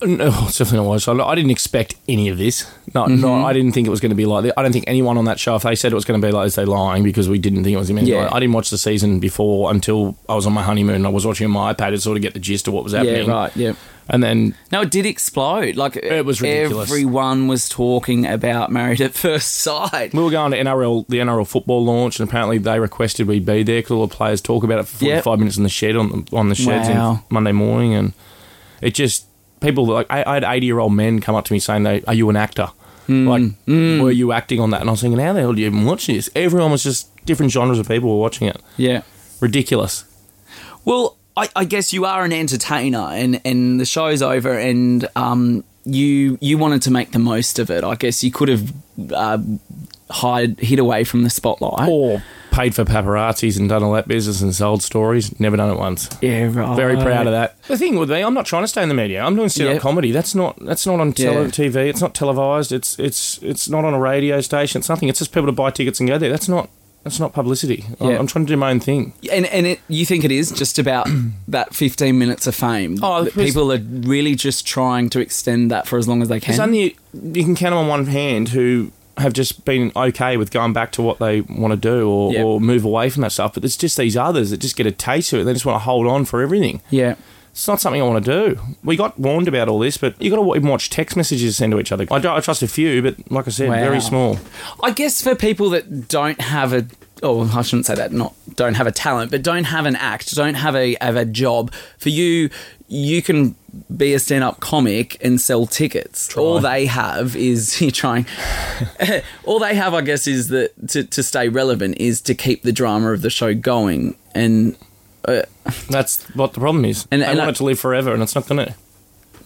No, 0.00 0.30
definitely 0.52 0.86
not. 1.06 1.20
I 1.28 1.34
didn't 1.34 1.50
expect 1.50 1.96
any 2.08 2.28
of 2.28 2.38
this. 2.38 2.72
No, 2.94 3.04
Mm-hmm. 3.06 3.20
no, 3.20 3.44
I 3.44 3.52
didn't 3.52 3.72
think 3.72 3.86
it 3.88 3.90
was 3.90 4.00
going 4.00 4.10
to 4.10 4.16
be 4.16 4.26
like 4.26 4.44
this. 4.44 4.52
I 4.56 4.62
don't 4.62 4.72
think 4.72 4.84
anyone 4.86 5.18
on 5.18 5.24
that 5.24 5.40
show, 5.40 5.56
if 5.56 5.62
they 5.64 5.74
said 5.74 5.90
it 5.90 5.96
was 5.96 6.04
going 6.04 6.20
to 6.20 6.26
be 6.26 6.30
like 6.32 6.46
this, 6.46 6.54
they're 6.54 6.66
lying 6.66 7.02
because 7.02 7.28
we 7.28 7.38
didn't 7.38 7.64
think 7.64 7.74
it 7.74 7.78
was 7.78 7.88
going 7.88 7.98
to 7.98 8.04
be. 8.04 8.12
Yeah. 8.12 8.24
Like, 8.24 8.32
I 8.34 8.40
didn't 8.40 8.54
watch 8.54 8.70
the 8.70 8.78
season 8.78 9.18
before 9.18 9.70
until 9.72 10.16
I 10.28 10.34
was 10.36 10.46
on 10.46 10.52
my 10.52 10.62
honeymoon. 10.62 11.04
I 11.04 11.08
was 11.08 11.26
watching 11.26 11.46
on 11.46 11.50
my 11.50 11.74
iPad 11.74 11.90
to 11.90 12.00
sort 12.00 12.16
of 12.16 12.22
get 12.22 12.32
the 12.34 12.38
gist 12.40 12.68
of 12.68 12.74
what 12.74 12.84
was 12.84 12.92
happening. 12.92 13.26
Yeah, 13.26 13.32
right. 13.32 13.56
Yeah. 13.56 13.72
And 14.10 14.22
then 14.22 14.54
No, 14.72 14.80
it 14.82 14.90
did 14.90 15.04
explode. 15.04 15.76
Like 15.76 15.96
It 15.96 16.24
was 16.24 16.40
ridiculous. 16.40 16.88
Everyone 16.90 17.46
was 17.46 17.68
talking 17.68 18.24
about 18.26 18.72
Married 18.72 19.00
at 19.02 19.12
First 19.14 19.52
Sight. 19.54 20.14
we 20.14 20.22
were 20.22 20.30
going 20.30 20.52
to 20.52 20.56
NRL, 20.58 21.06
the 21.08 21.18
NRL 21.18 21.46
football 21.46 21.84
launch, 21.84 22.18
and 22.18 22.28
apparently 22.28 22.56
they 22.58 22.80
requested 22.80 23.26
we 23.28 23.38
be 23.38 23.62
there 23.62 23.78
because 23.80 23.90
all 23.90 24.06
the 24.06 24.14
players 24.14 24.40
talk 24.40 24.64
about 24.64 24.78
it 24.78 24.88
for 24.88 25.04
Yep. 25.04 25.24
45 25.24 25.38
minutes 25.40 25.56
in 25.58 25.62
the 25.62 25.68
shed 25.68 25.94
on 25.96 26.08
the, 26.30 26.36
on 26.36 26.48
the 26.48 26.54
sheds 26.54 26.88
Wow. 26.88 27.10
on 27.10 27.22
Monday 27.28 27.52
morning. 27.52 27.92
And 27.94 28.12
it 28.80 28.94
just, 28.94 29.26
people 29.60 29.84
like, 29.86 30.06
I, 30.08 30.24
I 30.26 30.34
had 30.34 30.44
80 30.44 30.64
year 30.66 30.78
old 30.78 30.94
men 30.94 31.20
come 31.20 31.34
up 31.34 31.44
to 31.44 31.52
me 31.52 31.58
saying, 31.58 31.82
they, 31.82 32.02
Are 32.06 32.14
you 32.14 32.30
an 32.30 32.36
actor? 32.36 32.68
Hmm. 33.08 33.28
Like, 33.28 33.42
were 33.66 34.10
you 34.10 34.32
acting 34.32 34.60
on 34.60 34.70
that? 34.70 34.80
And 34.80 34.88
I 34.88 34.92
was 34.92 35.02
thinking, 35.02 35.18
How 35.18 35.34
the 35.34 35.40
hell 35.40 35.52
do 35.52 35.60
you 35.60 35.66
even 35.66 35.84
watch 35.84 36.06
this? 36.06 36.30
Everyone 36.34 36.70
was 36.70 36.82
just 36.82 37.14
different 37.26 37.52
genres 37.52 37.78
of 37.78 37.86
people 37.86 38.08
were 38.08 38.22
watching 38.22 38.48
it. 38.48 38.60
Yeah. 38.78 39.02
Ridiculous. 39.40 40.04
Well, 40.86 41.17
I, 41.38 41.48
I 41.56 41.64
guess 41.64 41.92
you 41.92 42.04
are 42.04 42.24
an 42.24 42.32
entertainer, 42.32 42.98
and, 43.12 43.40
and 43.44 43.80
the 43.80 43.84
show's 43.86 44.22
over, 44.22 44.52
and 44.52 45.08
um, 45.16 45.64
you 45.84 46.36
you 46.40 46.58
wanted 46.58 46.82
to 46.82 46.90
make 46.90 47.12
the 47.12 47.18
most 47.18 47.58
of 47.58 47.70
it. 47.70 47.84
I 47.84 47.94
guess 47.94 48.22
you 48.24 48.30
could 48.32 48.48
have 48.48 48.72
uh, 49.12 49.38
hide 50.10 50.58
hid 50.60 50.78
away 50.78 51.04
from 51.04 51.22
the 51.22 51.30
spotlight. 51.30 51.88
Or 51.88 52.22
paid 52.50 52.74
for 52.74 52.84
paparazzis 52.84 53.56
and 53.58 53.68
done 53.68 53.84
all 53.84 53.92
that 53.92 54.08
business 54.08 54.40
and 54.42 54.52
sold 54.52 54.82
stories. 54.82 55.38
Never 55.38 55.56
done 55.56 55.70
it 55.70 55.78
once. 55.78 56.08
yeah, 56.20 56.50
right. 56.52 56.74
Very 56.76 56.96
proud 56.96 57.26
of 57.28 57.32
that. 57.32 57.62
The 57.64 57.78
thing 57.78 57.98
with 57.98 58.10
me, 58.10 58.20
I'm 58.22 58.34
not 58.34 58.46
trying 58.46 58.64
to 58.64 58.68
stay 58.68 58.82
in 58.82 58.88
the 58.88 58.96
media. 58.96 59.22
I'm 59.22 59.36
doing 59.36 59.48
stand-up 59.48 59.74
Yep. 59.74 59.82
comedy. 59.82 60.10
That's 60.10 60.34
not 60.34 60.58
that's 60.64 60.84
not 60.86 60.98
on 60.98 61.12
tele- 61.12 61.42
Yeah. 61.44 61.48
TV. 61.50 61.88
It's 61.88 62.00
not 62.00 62.14
televised. 62.14 62.72
It's 62.72 62.98
it's 62.98 63.38
it's 63.42 63.68
not 63.68 63.84
on 63.84 63.94
a 63.94 64.00
radio 64.00 64.40
station. 64.40 64.80
It's 64.80 64.88
nothing. 64.88 65.08
It's 65.08 65.20
just 65.20 65.32
people 65.32 65.46
to 65.46 65.52
buy 65.52 65.70
tickets 65.70 66.00
and 66.00 66.08
go 66.08 66.18
there. 66.18 66.30
That's 66.30 66.48
not 66.48 66.68
that's 67.04 67.18
not 67.20 67.32
publicity. 67.32 67.84
I'm- 68.00 68.10
Yeah. 68.10 68.18
I'm 68.18 68.26
trying 68.26 68.46
to 68.46 68.52
do 68.52 68.56
my 68.56 68.70
own 68.70 68.80
thing. 68.80 69.12
And 69.32 69.46
and 69.46 69.66
it, 69.66 69.80
you 69.88 70.04
think 70.04 70.24
it 70.24 70.30
is 70.32 70.50
just 70.50 70.78
about 70.78 71.08
that 71.48 71.74
15 71.74 72.18
minutes 72.18 72.46
of 72.46 72.54
fame? 72.54 72.98
Oh, 73.02 73.24
That 73.24 73.34
people 73.34 73.72
are 73.72 73.78
really 73.78 74.34
just 74.34 74.66
trying 74.66 75.08
to 75.10 75.20
extend 75.20 75.70
that 75.70 75.86
for 75.86 75.98
as 75.98 76.06
long 76.08 76.22
as 76.22 76.28
they 76.28 76.40
can. 76.40 76.52
There's 76.52 76.60
only 76.60 76.96
you 77.14 77.44
can 77.44 77.54
count 77.54 77.72
them 77.72 77.78
on 77.78 77.88
one 77.88 78.06
hand 78.06 78.50
who 78.50 78.92
have 79.16 79.32
just 79.32 79.64
been 79.64 79.90
okay 79.96 80.36
with 80.36 80.50
going 80.52 80.72
back 80.72 80.92
to 80.92 81.02
what 81.02 81.18
they 81.18 81.40
want 81.40 81.72
to 81.72 81.76
do 81.76 82.08
or, 82.08 82.32
Yep. 82.32 82.44
or 82.44 82.60
move 82.60 82.84
away 82.84 83.10
from 83.10 83.22
that 83.22 83.32
stuff. 83.32 83.52
But 83.54 83.62
there's 83.64 83.76
just 83.76 83.96
these 83.96 84.16
others 84.16 84.50
that 84.50 84.58
just 84.60 84.76
get 84.76 84.86
a 84.86 84.92
taste 84.92 85.32
of 85.32 85.40
it. 85.40 85.44
They 85.44 85.52
just 85.54 85.66
want 85.66 85.74
to 85.76 85.84
hold 85.84 86.06
on 86.06 86.24
for 86.24 86.40
everything. 86.40 86.80
yeah. 86.90 87.14
It's 87.50 87.66
not 87.66 87.80
something 87.80 88.00
I 88.00 88.04
want 88.04 88.24
to 88.24 88.30
do. 88.54 88.60
We 88.84 88.96
got 88.96 89.18
warned 89.18 89.48
about 89.48 89.68
all 89.68 89.78
this, 89.80 89.96
but 89.96 90.20
you 90.22 90.30
got 90.30 90.36
to 90.42 90.54
even 90.56 90.68
watch 90.68 90.90
text 90.90 91.16
messages 91.16 91.56
send 91.56 91.72
to 91.72 91.80
each 91.80 91.90
other. 91.92 92.06
I, 92.10 92.16
I 92.16 92.40
trust 92.40 92.62
a 92.62 92.68
few, 92.68 93.02
but 93.02 93.30
like 93.30 93.46
I 93.48 93.50
said, 93.50 93.68
Wow. 93.68 93.74
very 93.76 94.00
small. 94.00 94.38
I 94.82 94.90
guess 94.92 95.20
for 95.22 95.34
people 95.34 95.70
that 95.70 96.08
don't 96.08 96.40
have 96.40 96.72
a 96.72 96.86
oh 97.20 97.50
I 97.52 97.62
shouldn't 97.62 97.86
say 97.86 97.96
that 97.96 98.12
not 98.12 98.32
don't 98.54 98.74
have 98.74 98.86
a 98.86 98.92
talent 98.92 99.32
but 99.32 99.42
don't 99.42 99.64
have 99.64 99.86
an 99.86 99.96
act 99.96 100.32
don't 100.36 100.54
have 100.54 100.76
a 100.76 100.96
have 101.00 101.16
a 101.16 101.24
job 101.24 101.72
for 101.98 102.10
you 102.10 102.48
you 102.86 103.22
can 103.22 103.56
be 103.96 104.14
a 104.14 104.20
stand-up 104.20 104.60
comic 104.60 105.16
and 105.20 105.40
sell 105.40 105.66
tickets 105.66 106.36
all 106.36 106.60
they 106.60 106.86
have 106.86 107.34
is 107.34 107.80
you're 107.80 107.90
trying 107.90 108.24
all 109.44 109.58
they 109.58 109.74
have 109.74 109.94
I 109.94 110.00
guess 110.02 110.28
is 110.28 110.46
that 110.48 110.70
to, 110.90 111.02
to 111.02 111.22
stay 111.24 111.48
relevant 111.48 111.96
is 111.98 112.20
to 112.20 112.36
keep 112.36 112.62
the 112.62 112.72
drama 112.72 113.12
of 113.12 113.22
the 113.22 113.30
show 113.30 113.52
going 113.52 114.16
and 114.32 114.76
uh, 115.28 115.42
That's 115.88 116.24
what 116.34 116.52
the 116.54 116.60
problem 116.60 116.84
is. 116.84 117.06
And- 117.10 117.22
And, 117.22 117.22
they 117.22 117.26
and 117.26 117.38
want 117.38 117.50
I- 117.50 117.58
to 117.58 117.64
live 117.64 117.78
forever, 117.80 118.12
and 118.12 118.22
it's 118.22 118.34
not 118.34 118.46
going 118.46 118.66
to. 118.66 118.74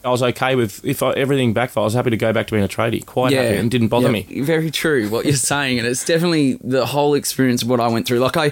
I 0.04 0.10
was 0.10 0.22
okay 0.22 0.56
with 0.56 0.84
if 0.84 1.00
I, 1.02 1.12
everything 1.12 1.52
backfired. 1.52 1.82
I 1.82 1.84
was 1.84 1.94
happy 1.94 2.10
to 2.10 2.16
go 2.16 2.32
back 2.32 2.48
to 2.48 2.52
being 2.52 2.64
a 2.64 2.68
tradie, 2.68 3.06
quite 3.06 3.32
happy, 3.32 3.56
and 3.56 3.70
didn't 3.70 3.86
bother 3.88 4.06
yeah, 4.06 4.24
me. 4.26 4.40
Very 4.42 4.70
true 4.70 5.08
what 5.08 5.24
you're 5.24 5.34
saying, 5.36 5.78
and 5.78 5.86
it's 5.86 6.04
definitely 6.04 6.54
the 6.54 6.86
whole 6.86 7.14
experience 7.14 7.62
of 7.62 7.68
what 7.68 7.78
I 7.78 7.86
went 7.86 8.06
through. 8.08 8.18
Like 8.18 8.36
I, 8.36 8.50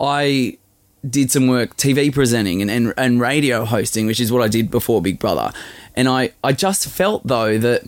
I 0.00 0.58
did 1.08 1.30
some 1.30 1.46
work 1.46 1.76
TV 1.76 2.12
presenting 2.12 2.60
and, 2.62 2.68
and, 2.68 2.94
and 2.96 3.20
radio 3.20 3.64
hosting, 3.64 4.06
which 4.08 4.18
is 4.18 4.32
what 4.32 4.42
I 4.42 4.48
did 4.48 4.72
before 4.72 5.00
Big 5.00 5.20
Brother, 5.20 5.52
and 5.94 6.08
I 6.08 6.32
I 6.42 6.52
just 6.52 6.88
felt 6.88 7.24
though 7.24 7.58
that 7.58 7.84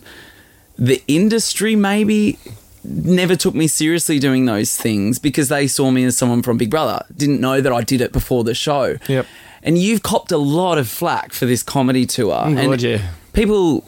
the 0.77 1.03
industry 1.09 1.75
maybe 1.75 2.39
never 2.83 3.35
took 3.35 3.53
me 3.53 3.67
seriously 3.67 4.19
doing 4.19 4.45
those 4.45 4.75
things 4.75 5.19
because 5.19 5.49
they 5.49 5.67
saw 5.67 5.91
me 5.91 6.03
as 6.05 6.17
someone 6.17 6.41
from 6.41 6.57
Big 6.57 6.69
Brother, 6.69 7.05
didn't 7.15 7.39
know 7.39 7.61
that 7.61 7.71
I 7.71 7.81
did 7.81 8.01
it 8.01 8.11
before 8.11 8.43
the 8.43 8.53
show. 8.53 8.97
Yep. 9.07 9.25
and 9.63 9.77
you've 9.77 10.03
copped 10.03 10.31
a 10.31 10.37
lot 10.37 10.77
of 10.77 10.87
flack 10.87 11.33
for 11.33 11.45
this 11.45 11.63
comedy 11.63 12.05
tour. 12.05 12.41
and 12.45 12.55
God, 12.55 12.81
yeah. 12.81 13.09
people 13.33 13.85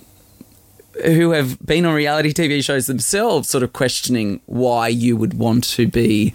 who 1.05 1.31
have 1.31 1.57
been 1.65 1.85
on 1.85 1.95
reality 1.95 2.31
TV 2.31 2.63
shows 2.63 2.85
themselves 2.85 3.50
sort 3.50 3.63
of 3.63 3.73
questioning 3.73 4.41
why 4.45 4.88
you 4.88 5.17
would 5.17 5.33
want 5.33 5.63
to 5.63 5.88
be. 5.88 6.33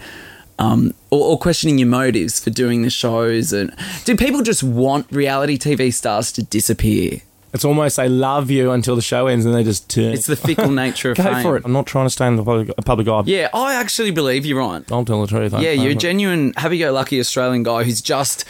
Um, 0.57 0.93
or, 1.09 1.31
or 1.31 1.39
questioning 1.39 1.77
your 1.77 1.87
motives 1.87 2.43
for 2.43 2.49
doing 2.49 2.81
the 2.81 2.89
shows, 2.89 3.53
and 3.53 3.73
do 4.03 4.17
people 4.17 4.41
just 4.41 4.61
want 4.61 5.09
reality 5.09 5.57
TV 5.57 5.93
stars 5.93 6.33
to 6.33 6.43
disappear? 6.43 7.21
It's 7.53 7.65
almost 7.65 7.97
they 7.97 8.07
love 8.07 8.51
you 8.51 8.71
until 8.71 8.95
the 8.95 9.01
show 9.01 9.25
ends 9.27 9.45
and 9.45 9.55
they 9.55 9.63
just 9.63 9.89
turn. 9.89 10.13
It's 10.13 10.27
the 10.27 10.35
fickle 10.35 10.69
nature 10.69 11.11
of 11.11 11.17
Go 11.17 11.23
fame. 11.23 11.41
for 11.41 11.57
it. 11.57 11.63
I'm 11.65 11.71
not 11.73 11.87
trying 11.87 12.05
to 12.05 12.09
stay 12.11 12.27
in 12.27 12.35
the 12.35 12.43
public, 12.43 12.69
public 12.85 13.07
eye. 13.07 13.23
Yeah, 13.25 13.49
I 13.53 13.73
actually 13.75 14.11
believe 14.11 14.45
you're 14.45 14.59
right. 14.59 14.83
I'll 14.91 15.03
tell 15.05 15.21
the 15.21 15.27
truth. 15.27 15.53
I- 15.53 15.61
Yeah, 15.61 15.71
you're 15.71 15.93
a 15.93 15.95
genuine 15.95 16.53
happy-go-lucky 16.57 17.19
Australian 17.19 17.63
guy 17.63 17.83
who's 17.83 18.01
just 18.01 18.45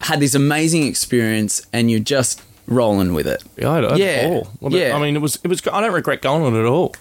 had 0.00 0.20
this 0.20 0.34
amazing 0.34 0.84
experience, 0.86 1.66
and 1.72 1.90
you're 1.90 2.00
just 2.00 2.40
rolling 2.66 3.12
with 3.14 3.26
it. 3.26 3.42
Yeah, 3.56 3.70
I 3.72 3.80
don't 3.80 3.96
Yeah. 3.98 4.28
Well, 4.60 4.72
yeah. 4.72 4.96
I 4.96 5.00
mean, 5.00 5.16
it 5.16 5.20
was. 5.20 5.38
It 5.44 5.48
was. 5.48 5.60
I 5.70 5.80
don't 5.80 5.92
regret 5.92 6.22
going 6.22 6.42
on 6.42 6.54
it 6.54 6.60
at 6.60 6.66
all. 6.66 6.94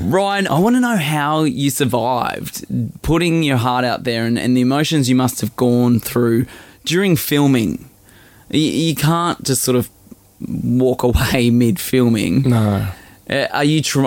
Ryan, 0.00 0.46
I 0.48 0.58
want 0.58 0.76
to 0.76 0.80
know 0.80 0.96
how 0.96 1.44
you 1.44 1.70
survived 1.70 2.64
putting 3.02 3.42
your 3.42 3.56
heart 3.56 3.84
out 3.84 4.04
there 4.04 4.24
and, 4.24 4.38
and 4.38 4.56
the 4.56 4.60
emotions 4.60 5.08
you 5.08 5.14
must 5.16 5.40
have 5.40 5.54
gone 5.56 6.00
through 6.00 6.46
during 6.84 7.16
filming. 7.16 7.88
You, 8.50 8.60
you 8.60 8.94
can't 8.94 9.42
just 9.44 9.62
sort 9.62 9.76
of 9.76 9.88
walk 10.40 11.02
away 11.02 11.50
mid-filming. 11.52 12.42
No. 12.48 12.88
Uh, 13.28 13.46
are 13.52 13.64
you? 13.64 13.82
Tr- 13.82 14.06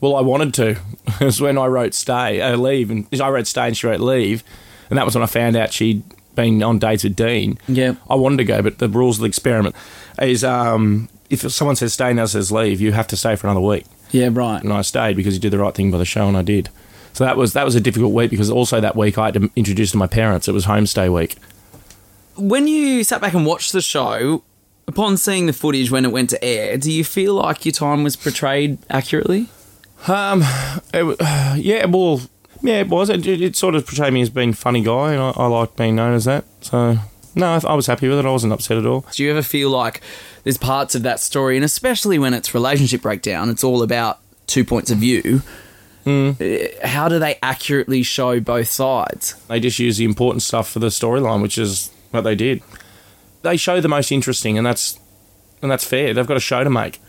Well, 0.00 0.16
I 0.16 0.20
wanted 0.22 0.54
to. 0.54 0.70
it 1.20 1.24
was 1.24 1.40
when 1.40 1.58
I 1.58 1.66
wrote 1.66 1.94
"Stay," 1.94 2.40
uh, 2.40 2.56
leave, 2.56 2.90
and 2.90 3.06
I 3.20 3.28
wrote 3.28 3.46
"Stay" 3.46 3.66
and 3.66 3.76
she 3.76 3.86
wrote 3.86 4.00
"Leave," 4.00 4.42
and 4.90 4.98
that 4.98 5.04
was 5.04 5.14
when 5.14 5.22
I 5.22 5.26
found 5.26 5.56
out 5.56 5.72
she'd 5.72 6.02
been 6.34 6.62
on 6.62 6.78
dates 6.78 7.04
with 7.04 7.14
Dean. 7.14 7.58
Yeah. 7.68 7.94
I 8.10 8.14
wanted 8.16 8.38
to 8.38 8.44
go, 8.44 8.60
but 8.62 8.78
the 8.78 8.88
rules 8.88 9.18
of 9.18 9.20
the 9.22 9.28
experiment 9.28 9.74
is 10.20 10.42
um, 10.42 11.08
if 11.30 11.40
someone 11.52 11.76
says 11.76 11.92
"Stay" 11.94 12.08
and 12.08 12.16
now 12.16 12.26
says 12.26 12.50
"Leave," 12.50 12.80
you 12.80 12.92
have 12.92 13.06
to 13.08 13.16
stay 13.16 13.36
for 13.36 13.46
another 13.46 13.60
week. 13.60 13.84
yeah, 14.10 14.28
right. 14.32 14.62
and 14.62 14.72
I 14.72 14.82
stayed 14.82 15.16
because 15.16 15.34
you 15.34 15.40
did 15.40 15.50
the 15.52 15.58
right 15.58 15.74
thing 15.74 15.90
by 15.90 15.98
the 15.98 16.04
show, 16.04 16.26
and 16.26 16.36
I 16.36 16.42
did. 16.42 16.70
So 17.12 17.24
that 17.24 17.36
was 17.36 17.52
that 17.52 17.64
was 17.64 17.74
a 17.74 17.80
difficult 17.80 18.12
week 18.12 18.30
because 18.30 18.50
also 18.50 18.80
that 18.80 18.96
week 18.96 19.18
I 19.18 19.26
had 19.26 19.34
to 19.34 19.50
introduce 19.54 19.90
to 19.92 19.96
my 19.98 20.06
parents. 20.06 20.48
It 20.48 20.52
was 20.52 20.64
homestay 20.66 21.12
week. 21.12 21.36
When 22.36 22.66
you 22.66 23.04
sat 23.04 23.20
back 23.20 23.34
and 23.34 23.46
watched 23.46 23.72
the 23.72 23.80
show, 23.80 24.42
upon 24.86 25.16
seeing 25.16 25.46
the 25.46 25.52
footage 25.52 25.90
when 25.90 26.04
it 26.04 26.12
went 26.12 26.30
to 26.30 26.44
air, 26.44 26.76
do 26.76 26.90
you 26.90 27.04
feel 27.04 27.34
like 27.34 27.64
your 27.64 27.72
time 27.72 28.04
was 28.04 28.16
portrayed 28.16 28.78
accurately? 28.90 29.48
Um, 30.06 30.42
it, 30.92 31.16
yeah, 31.58 31.86
well, 31.86 32.20
yeah, 32.62 32.80
it 32.80 32.88
was. 32.88 33.10
It, 33.10 33.26
it, 33.26 33.56
sort 33.56 33.74
of 33.74 33.86
portrayed 33.86 34.12
me 34.12 34.22
as 34.22 34.30
being 34.30 34.52
funny 34.52 34.82
guy, 34.82 35.12
and 35.12 35.20
I, 35.20 35.30
I 35.36 35.46
like 35.46 35.76
being 35.76 35.96
known 35.96 36.14
as 36.14 36.24
that. 36.24 36.44
So 36.60 36.98
no, 37.34 37.52
I, 37.52 37.60
I 37.66 37.74
was 37.74 37.86
happy 37.86 38.08
with 38.08 38.18
it. 38.18 38.26
I 38.26 38.30
wasn't 38.30 38.52
upset 38.52 38.78
at 38.78 38.86
all. 38.86 39.06
Do 39.12 39.22
you 39.22 39.30
ever 39.30 39.42
feel 39.42 39.70
like 39.70 40.00
there's 40.44 40.58
parts 40.58 40.94
of 40.94 41.02
that 41.02 41.20
story, 41.20 41.56
and 41.56 41.64
especially 41.64 42.18
when 42.18 42.34
it's 42.34 42.54
relationship 42.54 43.02
breakdown, 43.02 43.50
it's 43.50 43.64
all 43.64 43.82
about 43.82 44.20
two 44.46 44.64
points 44.64 44.90
of 44.90 44.98
view. 44.98 45.42
Uh, 46.06 46.34
How 46.86 47.08
do 47.08 47.18
they 47.18 47.38
accurately 47.42 48.02
show 48.02 48.38
both 48.38 48.68
sides? 48.68 49.34
They 49.48 49.58
just 49.58 49.78
use 49.78 49.96
the 49.96 50.04
important 50.04 50.42
stuff 50.42 50.70
for 50.70 50.78
the 50.78 50.88
storyline, 50.88 51.40
which 51.40 51.56
is 51.56 51.90
what 52.10 52.22
they 52.22 52.34
did. 52.34 52.62
They 53.44 53.56
show 53.56 53.80
the 53.80 53.88
most 53.88 54.10
interesting, 54.10 54.58
and 54.58 54.66
that's 54.66 54.98
and 55.62 55.70
that's 55.70 55.84
fair. 55.84 56.12
They've 56.12 56.26
got 56.26 56.36
a 56.36 56.40
show 56.40 56.64
to 56.64 56.70
make, 56.70 57.00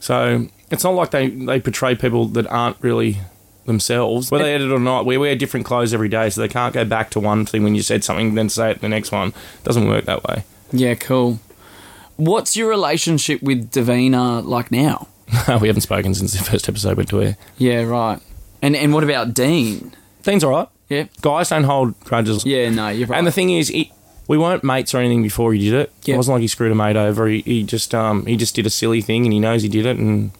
so 0.00 0.48
it's 0.70 0.84
not 0.84 0.94
like 0.94 1.10
they 1.10 1.28
they 1.28 1.60
portray 1.60 1.94
people 1.94 2.26
that 2.28 2.46
aren't 2.46 2.76
really 2.80 3.18
themselves. 3.66 4.30
Whether 4.30 4.44
they 4.44 4.54
edit 4.54 4.70
it 4.70 4.74
or 4.74 4.78
not, 4.78 5.06
we 5.06 5.16
wear 5.16 5.36
different 5.36 5.66
clothes 5.66 5.92
every 5.92 6.08
day, 6.08 6.30
so 6.30 6.40
they 6.40 6.48
can't 6.48 6.72
go 6.74 6.84
back 6.84 7.10
to 7.10 7.20
one 7.20 7.44
thing 7.46 7.62
when 7.62 7.74
you 7.74 7.82
said 7.82 8.04
something, 8.04 8.34
then 8.34 8.48
say 8.48 8.70
it 8.70 8.80
the 8.80 8.88
next 8.88 9.12
one. 9.12 9.28
It 9.28 9.64
doesn't 9.64 9.86
work 9.88 10.04
that 10.04 10.24
way. 10.24 10.44
Yeah, 10.72 10.94
cool. 10.94 11.40
What's 12.16 12.56
your 12.56 12.68
relationship 12.68 13.42
with 13.42 13.72
Davina 13.72 14.44
like 14.44 14.70
now? 14.70 15.08
we 15.60 15.68
haven't 15.68 15.80
spoken 15.80 16.14
since 16.14 16.32
the 16.32 16.44
first 16.44 16.68
episode 16.68 16.96
went 16.96 17.08
to 17.10 17.22
air. 17.22 17.36
Yeah, 17.58 17.82
right. 17.82 18.20
And 18.62 18.76
and 18.76 18.94
what 18.94 19.04
about 19.04 19.34
Dean? 19.34 19.94
Things 20.22 20.44
all 20.44 20.50
right. 20.50 20.68
Yeah. 20.88 21.06
Guys 21.20 21.48
don't 21.48 21.64
hold 21.64 21.98
grudges. 22.00 22.44
Yeah, 22.44 22.70
no, 22.70 22.88
you're 22.88 23.08
right. 23.08 23.18
And 23.18 23.26
the 23.26 23.32
thing 23.32 23.50
is, 23.50 23.70
it, 23.70 23.88
we 24.26 24.38
weren't 24.38 24.64
mates 24.64 24.94
or 24.94 24.98
anything 24.98 25.22
before 25.22 25.52
he 25.52 25.60
did 25.60 25.74
it. 25.74 25.92
Yeah. 26.04 26.14
It 26.14 26.16
wasn't 26.18 26.34
like 26.36 26.42
he 26.42 26.48
screwed 26.48 26.72
a 26.72 26.74
mate 26.74 26.96
over. 26.96 27.26
He, 27.28 27.40
he 27.42 27.62
just 27.62 27.94
um 27.94 28.26
he 28.26 28.36
just 28.36 28.54
did 28.54 28.66
a 28.66 28.70
silly 28.70 29.00
thing, 29.00 29.24
and 29.24 29.32
he 29.32 29.40
knows 29.40 29.62
he 29.62 29.68
did 29.68 29.86
it, 29.86 29.96
and 29.98 30.30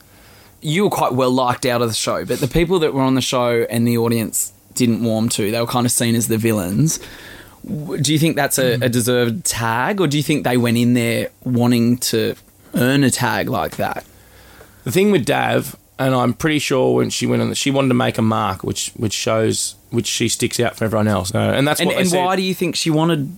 you 0.62 0.85
were 0.85 0.90
quite 0.90 1.12
well 1.12 1.31
liked 1.31 1.66
out 1.66 1.83
of 1.83 1.88
the 1.88 1.94
show, 1.94 2.25
but 2.25 2.38
the 2.40 2.49
people 2.49 2.79
that 2.79 2.94
were 2.94 3.03
on 3.03 3.14
the 3.14 3.20
show 3.20 3.66
and 3.68 3.87
the 3.87 3.99
audience 3.99 4.53
didn't 4.75 5.05
warm 5.05 5.29
to, 5.29 5.51
they 5.51 5.61
were 5.61 5.66
kind 5.66 5.87
of 5.87 5.92
seen 5.92 6.14
as 6.14 6.29
the 6.29 6.38
villains. 6.38 6.99
Do 7.66 8.12
you 8.12 8.18
think 8.18 8.37
that's 8.37 8.59
a, 8.59 8.75
a 8.75 8.88
deserved 8.88 9.44
tag, 9.44 10.01
or 10.01 10.07
do 10.07 10.16
you 10.16 10.23
think 10.23 10.44
they 10.44 10.57
went 10.57 10.77
in 10.77 10.94
there 10.94 11.31
wanting 11.44 11.99
to 11.99 12.35
earn 12.75 13.05
a 13.05 13.11
tag 13.11 13.49
like 13.49 13.77
that? 13.77 14.05
The 14.85 14.90
thing 14.90 15.11
with 15.11 15.25
Dav, 15.25 15.77
and 15.99 16.14
I'm 16.14 16.35
pretty 16.35 16.59
sure 16.59 16.94
when 16.97 17.09
she 17.11 17.27
went 17.27 17.40
on, 17.40 17.55
she 17.55 17.70
wanted 17.70 17.88
to 17.88 17.94
make 17.94 18.18
a 18.18 18.23
mark, 18.23 18.64
which 18.64 18.90
which 18.97 19.14
shows 19.14 19.77
which 19.90 20.07
she 20.07 20.29
sticks 20.29 20.59
out 20.61 20.77
for 20.77 20.85
everyone 20.85 21.09
else. 21.09 21.35
Uh, 21.35 21.38
and 21.38 21.66
that's 21.66 21.81
And, 21.81 21.88
what 21.88 21.99
and 21.99 22.11
why 22.12 22.37
do 22.37 22.42
you 22.42 22.53
think 22.55 22.75
she 22.77 22.90
wanted 22.90 23.37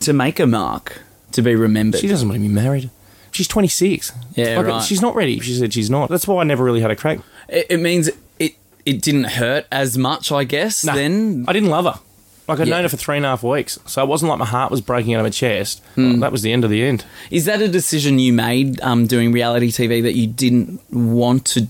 to 0.00 0.12
make 0.12 0.38
a 0.40 0.46
mark 0.46 1.00
to 1.32 1.42
be 1.42 1.54
remembered? 1.54 2.00
she 2.00 2.08
doesn't 2.08 2.28
want 2.28 2.40
to 2.40 2.46
be 2.48 2.52
married. 2.52 2.90
She's 3.32 3.48
26. 3.48 4.12
Yeah, 4.36 4.58
Like, 4.58 4.66
right. 4.66 4.82
She's 4.84 5.00
not 5.02 5.14
ready. 5.16 5.40
She 5.40 5.54
said 5.54 5.72
she's 5.72 5.90
not. 5.90 6.08
That's 6.08 6.28
why 6.28 6.40
I 6.40 6.44
never 6.44 6.62
really 6.62 6.80
had 6.80 6.90
a 6.92 6.96
crack. 6.96 7.18
It, 7.48 7.66
it 7.70 7.76
means 7.80 8.08
it 8.38 8.54
it 8.86 9.02
didn't 9.02 9.24
hurt 9.24 9.66
as 9.72 9.98
much, 9.98 10.30
I 10.30 10.44
guess. 10.44 10.84
Nah, 10.84 10.94
Then 10.94 11.44
I 11.48 11.52
didn't 11.52 11.70
love 11.70 11.84
her. 11.84 12.00
Like 12.46 12.60
I'd 12.60 12.68
Yeah. 12.68 12.74
known 12.74 12.82
her 12.84 12.88
for 12.90 12.96
three 12.98 13.16
and 13.16 13.24
a 13.26 13.30
half 13.30 13.42
weeks, 13.42 13.78
so 13.86 14.02
it 14.02 14.08
wasn't 14.08 14.28
like 14.28 14.38
my 14.38 14.44
heart 14.44 14.70
was 14.70 14.80
breaking 14.82 15.14
out 15.14 15.20
of 15.20 15.24
my 15.24 15.30
chest. 15.30 15.82
Hmm. 15.96 16.20
That 16.20 16.30
was 16.30 16.42
the 16.42 16.52
end 16.52 16.62
of 16.62 16.70
the 16.70 16.84
end. 16.84 17.04
is 17.30 17.46
that 17.46 17.60
a 17.62 17.68
decision 17.68 18.18
you 18.18 18.32
made 18.34 18.80
um, 18.82 19.06
doing 19.06 19.32
reality 19.32 19.70
TV 19.72 20.02
that 20.02 20.14
you 20.14 20.26
didn't 20.26 20.80
want 20.92 21.44
to 21.46 21.66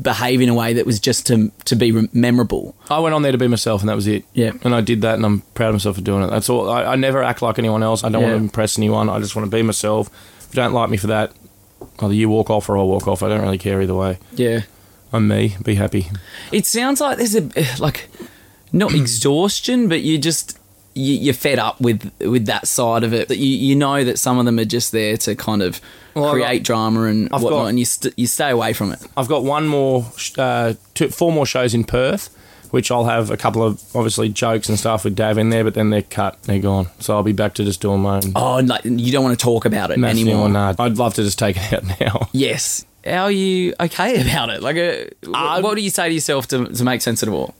behave 0.00 0.40
in 0.40 0.48
a 0.48 0.54
way 0.54 0.72
that 0.74 0.84
was 0.86 1.00
just 1.00 1.26
to 1.28 1.50
to 1.64 1.76
be 1.76 2.08
memorable? 2.12 2.76
I 2.90 2.98
went 3.00 3.14
on 3.14 3.22
there 3.22 3.32
to 3.32 3.38
be 3.38 3.48
myself, 3.48 3.80
and 3.82 3.88
that 3.88 3.94
was 3.96 4.06
it. 4.06 4.24
Yeah. 4.34 4.52
and 4.62 4.74
I 4.74 4.80
did 4.80 5.02
that, 5.02 5.14
and 5.14 5.24
I'm 5.24 5.40
proud 5.54 5.68
of 5.68 5.74
myself 5.76 5.96
for 5.96 6.02
doing 6.02 6.22
it. 6.22 6.28
That's 6.30 6.48
all. 6.48 6.68
I, 6.70 6.84
I 6.84 6.96
never 6.96 7.22
act 7.22 7.42
like 7.42 7.58
anyone 7.58 7.82
else. 7.82 8.04
I 8.04 8.08
don't 8.08 8.22
Yeah. 8.22 8.28
want 8.28 8.38
to 8.38 8.44
impress 8.44 8.78
anyone. 8.78 9.08
I 9.08 9.18
just 9.20 9.34
want 9.36 9.50
to 9.50 9.56
be 9.56 9.62
myself. 9.62 10.08
If 10.40 10.48
you 10.54 10.62
don't 10.62 10.72
like 10.74 10.90
me 10.90 10.96
for 10.96 11.06
that, 11.08 11.32
either 12.00 12.14
you 12.14 12.28
walk 12.28 12.50
off 12.50 12.68
or 12.68 12.76
I'll 12.78 12.86
walk 12.88 13.08
off. 13.08 13.22
I 13.22 13.28
don't 13.28 13.42
really 13.42 13.58
care 13.58 13.80
either 13.82 13.94
way. 13.94 14.18
Yeah. 14.34 14.62
I'm 15.12 15.28
me. 15.28 15.56
Be 15.64 15.76
happy. 15.76 16.08
It 16.52 16.66
sounds 16.66 17.00
like 17.00 17.16
there's 17.18 17.36
a 17.36 17.48
like 17.80 18.08
not 18.72 18.92
exhaustion, 18.94 19.88
but 19.88 20.02
you 20.02 20.18
just 20.18 20.58
you, 20.96 21.14
you're 21.14 21.34
fed 21.34 21.58
up 21.58 21.80
with 21.80 22.10
with 22.20 22.46
that 22.46 22.66
side 22.66 23.04
of 23.04 23.12
it. 23.12 23.28
That 23.28 23.38
you 23.38 23.48
you 23.56 23.74
know 23.76 24.02
that 24.04 24.18
some 24.18 24.38
of 24.38 24.44
them 24.46 24.58
are 24.58 24.64
just 24.64 24.92
there 24.92 25.16
to 25.18 25.34
kind 25.34 25.62
of 25.62 25.80
Well, 26.14 26.32
create 26.32 26.58
got- 26.58 26.64
drama 26.64 27.02
and 27.04 27.28
I've 27.32 27.42
whatnot, 27.42 27.62
got- 27.62 27.66
and 27.66 27.78
you 27.78 27.84
st- 27.84 28.14
you 28.18 28.26
stay 28.26 28.50
away 28.50 28.72
from 28.72 28.92
it. 28.92 29.00
I've 29.16 29.28
got 29.28 29.44
one 29.44 29.66
more, 29.66 30.06
sh- 30.16 30.32
uh, 30.38 30.74
two, 30.94 31.08
four 31.08 31.30
more 31.32 31.46
shows 31.46 31.74
in 31.74 31.84
Perth, 31.84 32.30
which 32.70 32.90
I'll 32.90 33.04
have 33.04 33.30
a 33.30 33.36
couple 33.36 33.62
of 33.62 33.82
obviously 33.94 34.28
jokes 34.28 34.68
and 34.68 34.78
stuff 34.78 35.04
with 35.04 35.14
Dav 35.14 35.38
in 35.38 35.50
there, 35.50 35.62
but 35.64 35.74
then 35.74 35.90
they're 35.90 36.02
cut, 36.02 36.42
they're 36.44 36.58
gone. 36.58 36.88
So 37.00 37.14
I'll 37.14 37.22
be 37.22 37.32
back 37.32 37.54
to 37.54 37.64
just 37.64 37.80
doing 37.80 38.00
my 38.00 38.16
own. 38.16 38.32
Oh, 38.34 38.56
like 38.58 38.84
you 38.84 39.12
don't 39.12 39.22
want 39.24 39.38
to 39.38 39.42
talk 39.42 39.64
about 39.66 39.90
it 39.90 40.02
anymore. 40.02 40.48
I'd 40.78 40.96
love 40.98 41.14
to 41.14 41.22
just 41.22 41.38
take 41.38 41.56
it 41.58 41.72
out 41.72 41.84
now. 42.00 42.28
Yes. 42.32 42.84
How 43.06 43.24
are 43.24 43.30
you 43.30 43.72
okay 43.78 44.20
about 44.28 44.50
it? 44.50 44.62
Like, 44.62 44.76
uh, 44.76 45.30
Uh, 45.32 45.60
what 45.60 45.76
do 45.76 45.80
you 45.82 45.90
say 45.90 46.08
to 46.08 46.14
yourself 46.14 46.48
to, 46.48 46.66
to 46.66 46.82
make 46.84 47.02
sense 47.02 47.22
of 47.22 47.28
it 47.28 47.32
all? 47.32 47.54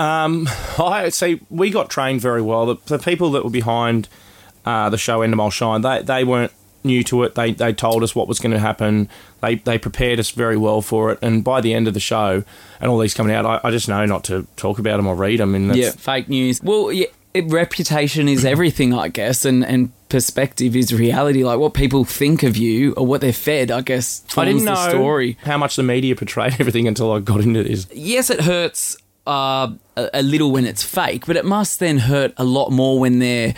I 0.00 1.08
see. 1.10 1.40
We 1.50 1.70
got 1.70 1.90
trained 1.90 2.20
very 2.20 2.42
well. 2.42 2.66
The, 2.66 2.76
the 2.86 2.98
people 2.98 3.30
that 3.32 3.44
were 3.44 3.50
behind 3.50 4.08
uh, 4.64 4.90
the 4.90 4.98
show 4.98 5.20
Endemol 5.20 5.52
Shine, 5.52 5.82
they 5.82 6.02
they 6.02 6.24
weren't 6.24 6.52
new 6.84 7.02
to 7.04 7.22
it. 7.24 7.34
They 7.34 7.52
they 7.52 7.72
told 7.72 8.02
us 8.02 8.14
what 8.14 8.28
was 8.28 8.38
going 8.38 8.52
to 8.52 8.58
happen. 8.58 9.08
They 9.40 9.56
they 9.56 9.78
prepared 9.78 10.18
us 10.18 10.30
very 10.30 10.56
well 10.56 10.82
for 10.82 11.12
it. 11.12 11.18
And 11.22 11.44
by 11.44 11.60
the 11.60 11.74
end 11.74 11.88
of 11.88 11.94
the 11.94 12.00
show, 12.00 12.44
and 12.80 12.90
all 12.90 12.98
these 12.98 13.14
coming 13.14 13.34
out, 13.34 13.46
I, 13.46 13.60
I 13.68 13.70
just 13.70 13.88
know 13.88 14.04
not 14.06 14.24
to 14.24 14.46
talk 14.56 14.78
about 14.78 14.96
them 14.96 15.06
or 15.06 15.14
read 15.14 15.40
them. 15.40 15.54
And 15.54 15.70
that's, 15.70 15.78
Yeah, 15.78 15.90
fake 15.90 16.28
news. 16.28 16.62
Well, 16.62 16.92
yeah, 16.92 17.06
it, 17.34 17.50
reputation 17.50 18.28
is 18.28 18.44
everything, 18.54 18.94
I 18.94 19.08
guess, 19.08 19.44
and 19.44 19.64
and 19.64 19.92
perspective 20.08 20.74
is 20.74 20.92
reality. 20.92 21.44
Like 21.44 21.58
what 21.58 21.74
people 21.74 22.04
think 22.04 22.42
of 22.42 22.56
you 22.56 22.92
or 22.94 23.06
what 23.06 23.20
they're 23.20 23.32
fed, 23.32 23.70
I 23.70 23.80
guess. 23.80 24.24
I 24.36 24.44
didn't 24.44 24.64
know 24.64 24.74
the 24.74 24.90
story. 24.90 25.38
how 25.42 25.58
much 25.58 25.76
the 25.76 25.82
media 25.82 26.16
portrayed 26.16 26.56
everything 26.58 26.88
until 26.88 27.12
I 27.12 27.20
got 27.20 27.40
into 27.40 27.62
this. 27.62 27.86
Yes, 27.92 28.30
it 28.30 28.42
hurts 28.42 28.96
uh, 29.26 29.72
a, 29.96 30.10
a 30.14 30.22
little 30.22 30.50
when 30.50 30.66
it's 30.66 30.82
fake, 30.82 31.26
but 31.26 31.36
it 31.36 31.44
must 31.44 31.78
then 31.80 31.98
hurt 31.98 32.32
a 32.36 32.44
lot 32.44 32.70
more 32.70 32.98
when 32.98 33.18
they're 33.18 33.54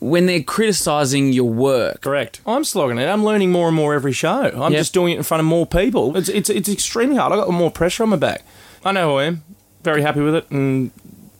when 0.00 0.26
they're 0.26 0.42
criticizing 0.42 1.32
your 1.32 1.48
work. 1.48 2.00
Correct. 2.00 2.40
I'm 2.44 2.64
slogging 2.64 2.98
it. 2.98 3.06
I'm 3.06 3.24
learning 3.24 3.52
more 3.52 3.68
and 3.68 3.76
more 3.76 3.94
every 3.94 4.12
show. 4.12 4.50
I'm 4.54 4.72
Yep. 4.72 4.80
just 4.80 4.92
doing 4.92 5.12
it 5.12 5.16
in 5.18 5.22
front 5.22 5.40
of 5.40 5.46
more 5.46 5.64
people. 5.66 6.16
It's, 6.16 6.28
it's 6.28 6.50
it's 6.50 6.68
extremely 6.68 7.16
hard. 7.16 7.32
I 7.32 7.36
got 7.36 7.48
more 7.50 7.70
pressure 7.70 8.02
on 8.02 8.08
my 8.08 8.16
back. 8.16 8.42
I 8.84 8.90
know 8.92 9.10
who 9.12 9.16
I 9.18 9.24
am. 9.24 9.44
Very 9.84 10.02
happy 10.02 10.20
with 10.20 10.34
it 10.34 10.50
and 10.50 10.90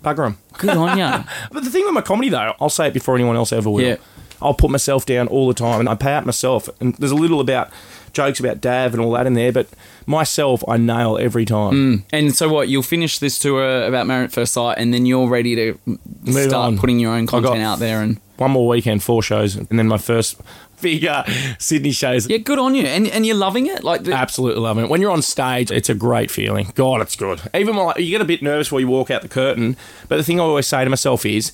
bugger 0.05 0.27
'em. 0.27 0.39
Good 0.59 0.77
on 0.77 0.97
you. 0.99 1.25
But 1.53 1.65
the 1.65 1.71
thing 1.71 1.85
with 1.85 1.95
my 1.95 2.03
comedy, 2.03 2.29
though, 2.29 2.55
I'll 2.61 2.69
say 2.71 2.87
it 2.89 2.95
before 2.95 3.15
anyone 3.17 3.35
else 3.37 3.53
ever 3.53 3.69
will. 3.71 3.83
Yeah. 3.83 3.97
I'll 4.43 4.55
put 4.55 4.71
myself 4.71 5.07
down 5.07 5.29
all 5.29 5.49
the 5.49 5.55
time, 5.55 5.81
and 5.81 5.89
I 5.89 5.95
pay 5.95 6.13
out 6.13 6.27
myself. 6.27 6.69
And 6.81 6.95
there's 6.97 7.13
a 7.13 7.17
little 7.17 7.41
about 7.41 7.71
jokes 8.13 8.39
about 8.41 8.61
Dav 8.61 8.93
and 8.93 9.03
all 9.03 9.13
that 9.13 9.27
in 9.27 9.35
there, 9.35 9.53
but 9.53 9.69
myself, 10.07 10.63
I 10.69 10.77
nail 10.77 11.17
every 11.19 11.45
time. 11.45 12.05
And 12.13 12.35
so 12.37 12.49
what? 12.49 12.69
You'll 12.69 12.83
finish 12.83 13.19
this 13.19 13.39
tour 13.39 13.85
about 13.87 14.07
Married 14.07 14.25
at 14.25 14.33
First 14.33 14.53
Sight, 14.55 14.77
and 14.79 14.93
then 14.93 15.07
you're 15.07 15.29
ready 15.29 15.55
to 15.57 15.79
Move 15.87 16.49
start 16.49 16.67
on. 16.69 16.79
putting 16.79 16.99
your 16.99 17.13
own 17.15 17.27
content 17.27 17.63
out 17.63 17.79
there. 17.79 18.03
And 18.03 18.21
One 18.37 18.51
more 18.51 18.67
weekend, 18.69 19.03
four 19.03 19.23
shows, 19.23 19.57
and 19.57 19.79
then 19.79 19.89
my 19.89 19.99
first 19.99 20.41
big 20.83 21.05
uh, 21.07 21.23
Sydney 21.59 21.93
shows. 21.93 22.29
yeah, 22.29 22.39
good 22.39 22.59
on 22.59 22.75
you. 22.75 22.83
And 22.83 23.07
and 23.09 23.25
you're 23.25 23.37
loving 23.37 23.67
it. 23.67 23.83
Like 23.85 24.03
the, 24.03 24.13
Absolutely 24.13 24.61
loving 24.61 24.85
it. 24.85 24.91
When 24.91 25.01
you're 25.01 25.13
on 25.13 25.23
stage, 25.23 25.71
it's 25.71 25.89
a 25.89 25.95
great 25.95 26.31
feeling. 26.31 26.67
God, 26.75 27.01
it's 27.01 27.17
good. 27.17 27.41
Even 27.55 27.77
when 27.77 27.95
you 27.99 28.11
get 28.11 28.21
a 28.21 28.25
bit 28.27 28.43
nervous 28.43 28.67
before 28.67 28.81
you 28.81 28.89
walk 28.89 29.11
out 29.11 29.23
the 29.23 29.29
curtain, 29.29 29.77
but 30.09 30.17
the 30.17 30.25
thing 30.25 30.39
I 30.41 30.43
always 30.43 30.67
say 30.67 30.83
to 30.85 30.91
myself 30.91 31.25
is, 31.25 31.53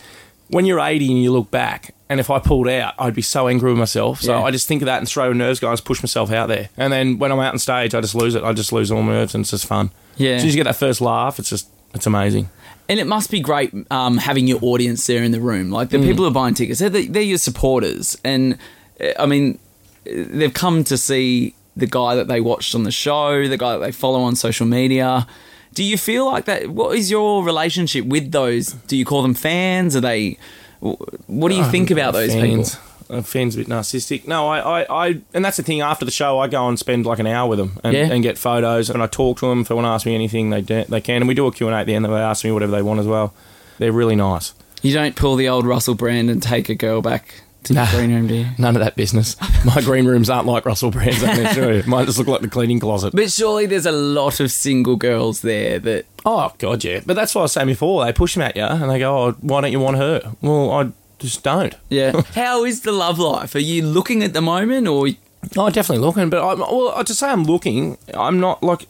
when 0.49 0.65
you're 0.65 0.81
80 0.81 1.13
and 1.13 1.23
you 1.23 1.31
look 1.31 1.51
back, 1.51 1.95
and 2.09 2.21
if 2.21 2.31
I 2.31 2.39
pulled 2.39 2.69
out, 2.69 2.95
I'd 2.99 3.15
be 3.15 3.23
so 3.23 3.49
angry 3.49 3.71
with 3.71 3.79
myself. 3.79 4.21
So 4.23 4.33
Yeah. 4.39 4.43
I 4.45 4.51
just 4.51 4.67
think 4.67 4.83
of 4.83 4.87
that 4.87 4.99
and 4.99 5.09
throw 5.09 5.33
nerves, 5.33 5.61
guys, 5.61 5.81
push 5.81 6.03
myself 6.03 6.33
out 6.33 6.49
there. 6.49 6.71
And 6.77 6.93
then 6.93 7.19
when 7.19 7.31
I'm 7.33 7.39
out 7.41 7.53
on 7.53 7.59
stage, 7.59 7.95
I 7.95 8.01
just 8.01 8.15
lose 8.15 8.35
it. 8.35 8.43
I 8.43 8.53
just 8.53 8.73
lose 8.73 8.91
all 8.91 9.03
my 9.03 9.13
nerves, 9.13 9.35
and 9.35 9.43
it's 9.43 9.51
just 9.51 9.67
fun. 9.67 9.91
Yeah. 10.17 10.33
As 10.33 10.41
soon 10.43 10.49
as 10.49 10.55
you 10.55 10.61
get 10.61 10.65
that 10.71 10.77
first 10.77 11.01
laugh, 11.01 11.39
it's 11.39 11.51
just 11.51 11.69
it's 11.95 12.07
amazing. 12.07 12.49
And 12.91 12.99
it 12.99 13.07
must 13.07 13.31
be 13.31 13.41
great 13.41 13.73
um, 13.91 14.17
having 14.17 14.47
your 14.47 14.59
audience 14.63 15.07
there 15.07 15.23
in 15.23 15.33
the 15.33 15.41
room. 15.41 15.71
Like 15.71 15.91
the 15.91 15.99
people 15.99 16.25
who 16.25 16.31
are 16.31 16.31
buying 16.33 16.55
tickets, 16.55 16.81
they're, 16.81 16.89
the, 16.89 17.07
they're 17.07 17.23
your 17.23 17.37
supporters. 17.39 18.17
And 18.25 18.57
uh, 18.99 19.09
I 19.19 19.27
mean, 19.27 19.59
uh, 20.07 20.25
they've 20.29 20.55
come 20.55 20.85
to 20.85 20.97
see 20.97 21.55
the 21.77 21.87
guy 21.87 22.15
that 22.15 22.29
they 22.29 22.41
watched 22.41 22.75
on 22.75 22.85
the 22.85 22.91
show, 22.91 23.47
the 23.47 23.59
guy 23.59 23.73
that 23.73 23.81
they 23.81 23.93
follow 23.93 24.21
on 24.21 24.37
social 24.37 24.67
media. 24.67 25.27
Do 25.75 25.85
you 25.85 25.99
feel 25.99 26.25
like 26.25 26.47
that? 26.47 26.71
What 26.71 26.97
is 26.97 27.11
your 27.11 27.45
relationship 27.45 28.07
with 28.07 28.33
those? 28.33 28.73
Do 28.73 28.97
you 28.97 29.05
call 29.05 29.21
them 29.21 29.35
fans? 29.35 29.95
Are 29.95 30.01
they? 30.01 30.39
What 30.81 31.49
do 31.49 31.55
you 31.57 31.65
think 31.65 31.91
about 31.91 32.13
those 32.13 32.33
fans. 32.33 32.77
people? 32.77 32.85
Uh, 33.11 33.23
fans 33.23 33.55
a 33.55 33.59
bit 33.59 33.69
narcissistic. 33.69 34.29
No, 34.29 34.49
I, 34.49 34.83
I, 34.83 35.07
I, 35.07 35.21
and 35.33 35.43
that's 35.43 35.57
the 35.57 35.63
thing. 35.63 35.81
After 35.81 36.05
the 36.05 36.11
show, 36.11 36.39
I 36.41 36.47
go 36.47 36.69
and 36.69 36.79
spend 36.79 37.07
like 37.07 37.19
an 37.19 37.27
hour 37.27 37.49
with 37.49 37.59
them 37.59 37.81
and, 37.83 37.95
Yeah. 37.95 38.11
and 38.13 38.23
get 38.23 38.37
photos, 38.37 38.91
and 38.91 39.03
I 39.03 39.07
talk 39.07 39.39
to 39.39 39.49
them. 39.49 39.63
If 39.63 39.69
they 39.69 39.75
want 39.75 39.87
to 39.87 39.89
ask 39.89 40.05
me 40.05 40.15
anything, 40.15 40.51
they 40.51 40.61
de- 40.61 40.85
they 40.85 41.01
can, 41.01 41.17
and 41.23 41.29
we 41.29 41.33
do 41.35 41.47
a 41.47 41.53
Q 41.53 41.69
and 41.69 41.75
A 41.75 41.79
at 41.79 41.87
the 41.87 41.95
end. 41.95 42.05
They 42.05 42.11
ask 42.11 42.45
me 42.45 42.53
whatever 42.53 42.73
they 42.73 42.83
want 42.83 43.01
as 43.01 43.07
well. 43.07 43.33
They're 43.79 43.93
really 43.93 44.15
nice. 44.17 44.53
You 44.83 44.93
don't 44.93 45.17
pull 45.17 45.37
the 45.37 45.49
old 45.49 45.65
Russell 45.67 45.95
Brand 45.95 46.29
and 46.29 46.43
take 46.43 46.69
a 46.69 46.75
girl 46.75 47.01
back 47.01 47.43
to 47.69 47.75
Nah. 47.75 47.87
the 47.87 47.97
green 47.97 48.15
room, 48.15 48.27
do 48.27 48.35
you? 48.35 48.47
None 48.59 48.77
of 48.77 48.81
that 48.83 48.97
business. 48.97 49.37
My 49.65 49.81
green 49.81 50.07
rooms 50.07 50.29
aren't 50.29 50.47
like 50.47 50.67
Russell 50.67 50.91
Brand's. 50.91 51.23
I 51.23 51.35
can 51.35 51.47
assure 51.47 51.73
you. 51.73 51.83
Mine 51.87 52.07
just 52.07 52.19
look 52.19 52.27
like 52.27 52.41
the 52.41 52.49
cleaning 52.49 52.81
closet. 52.81 53.15
But 53.15 53.31
surely 53.31 53.67
there's 53.67 53.87
a 53.87 53.93
lot 53.93 54.41
of 54.41 54.51
single 54.51 54.97
girls 54.97 55.41
there 55.43 55.79
that 55.79 56.05
Oh 56.27 56.53
God, 56.59 56.85
yeah. 56.85 57.01
But 57.07 57.15
that's 57.15 57.35
what 57.35 57.43
I 57.43 57.45
was 57.45 57.53
saying 57.53 57.69
before. 57.69 58.05
They 58.05 58.13
push 58.13 58.35
them 58.35 58.43
at 58.43 58.57
you, 58.57 58.65
and 58.65 58.91
they 58.91 58.99
go, 58.99 59.17
"Oh, 59.29 59.33
why 59.41 59.61
don't 59.61 59.73
you 59.73 59.81
want 59.81 59.97
her?" 59.97 60.21
Well, 60.43 60.71
I 60.73 60.91
just 61.19 61.43
don't. 61.43 61.75
Yeah. 61.89 62.21
How 62.35 62.65
is 62.65 62.83
the 62.83 62.93
love 62.93 63.19
life? 63.19 63.55
Are 63.55 63.61
you 63.61 63.83
looking 63.83 64.23
at 64.23 64.33
the 64.35 64.43
moment 64.43 64.87
or 64.89 65.09
Oh, 65.57 65.71
definitely 65.71 66.05
looking, 66.05 66.29
but 66.31 66.45
I'm, 66.47 66.59
well, 66.61 67.03
to 67.03 67.15
say 67.15 67.29
I'm 67.29 67.45
looking, 67.45 67.97
I'm 68.13 68.41
not 68.41 68.63
like. 68.63 68.87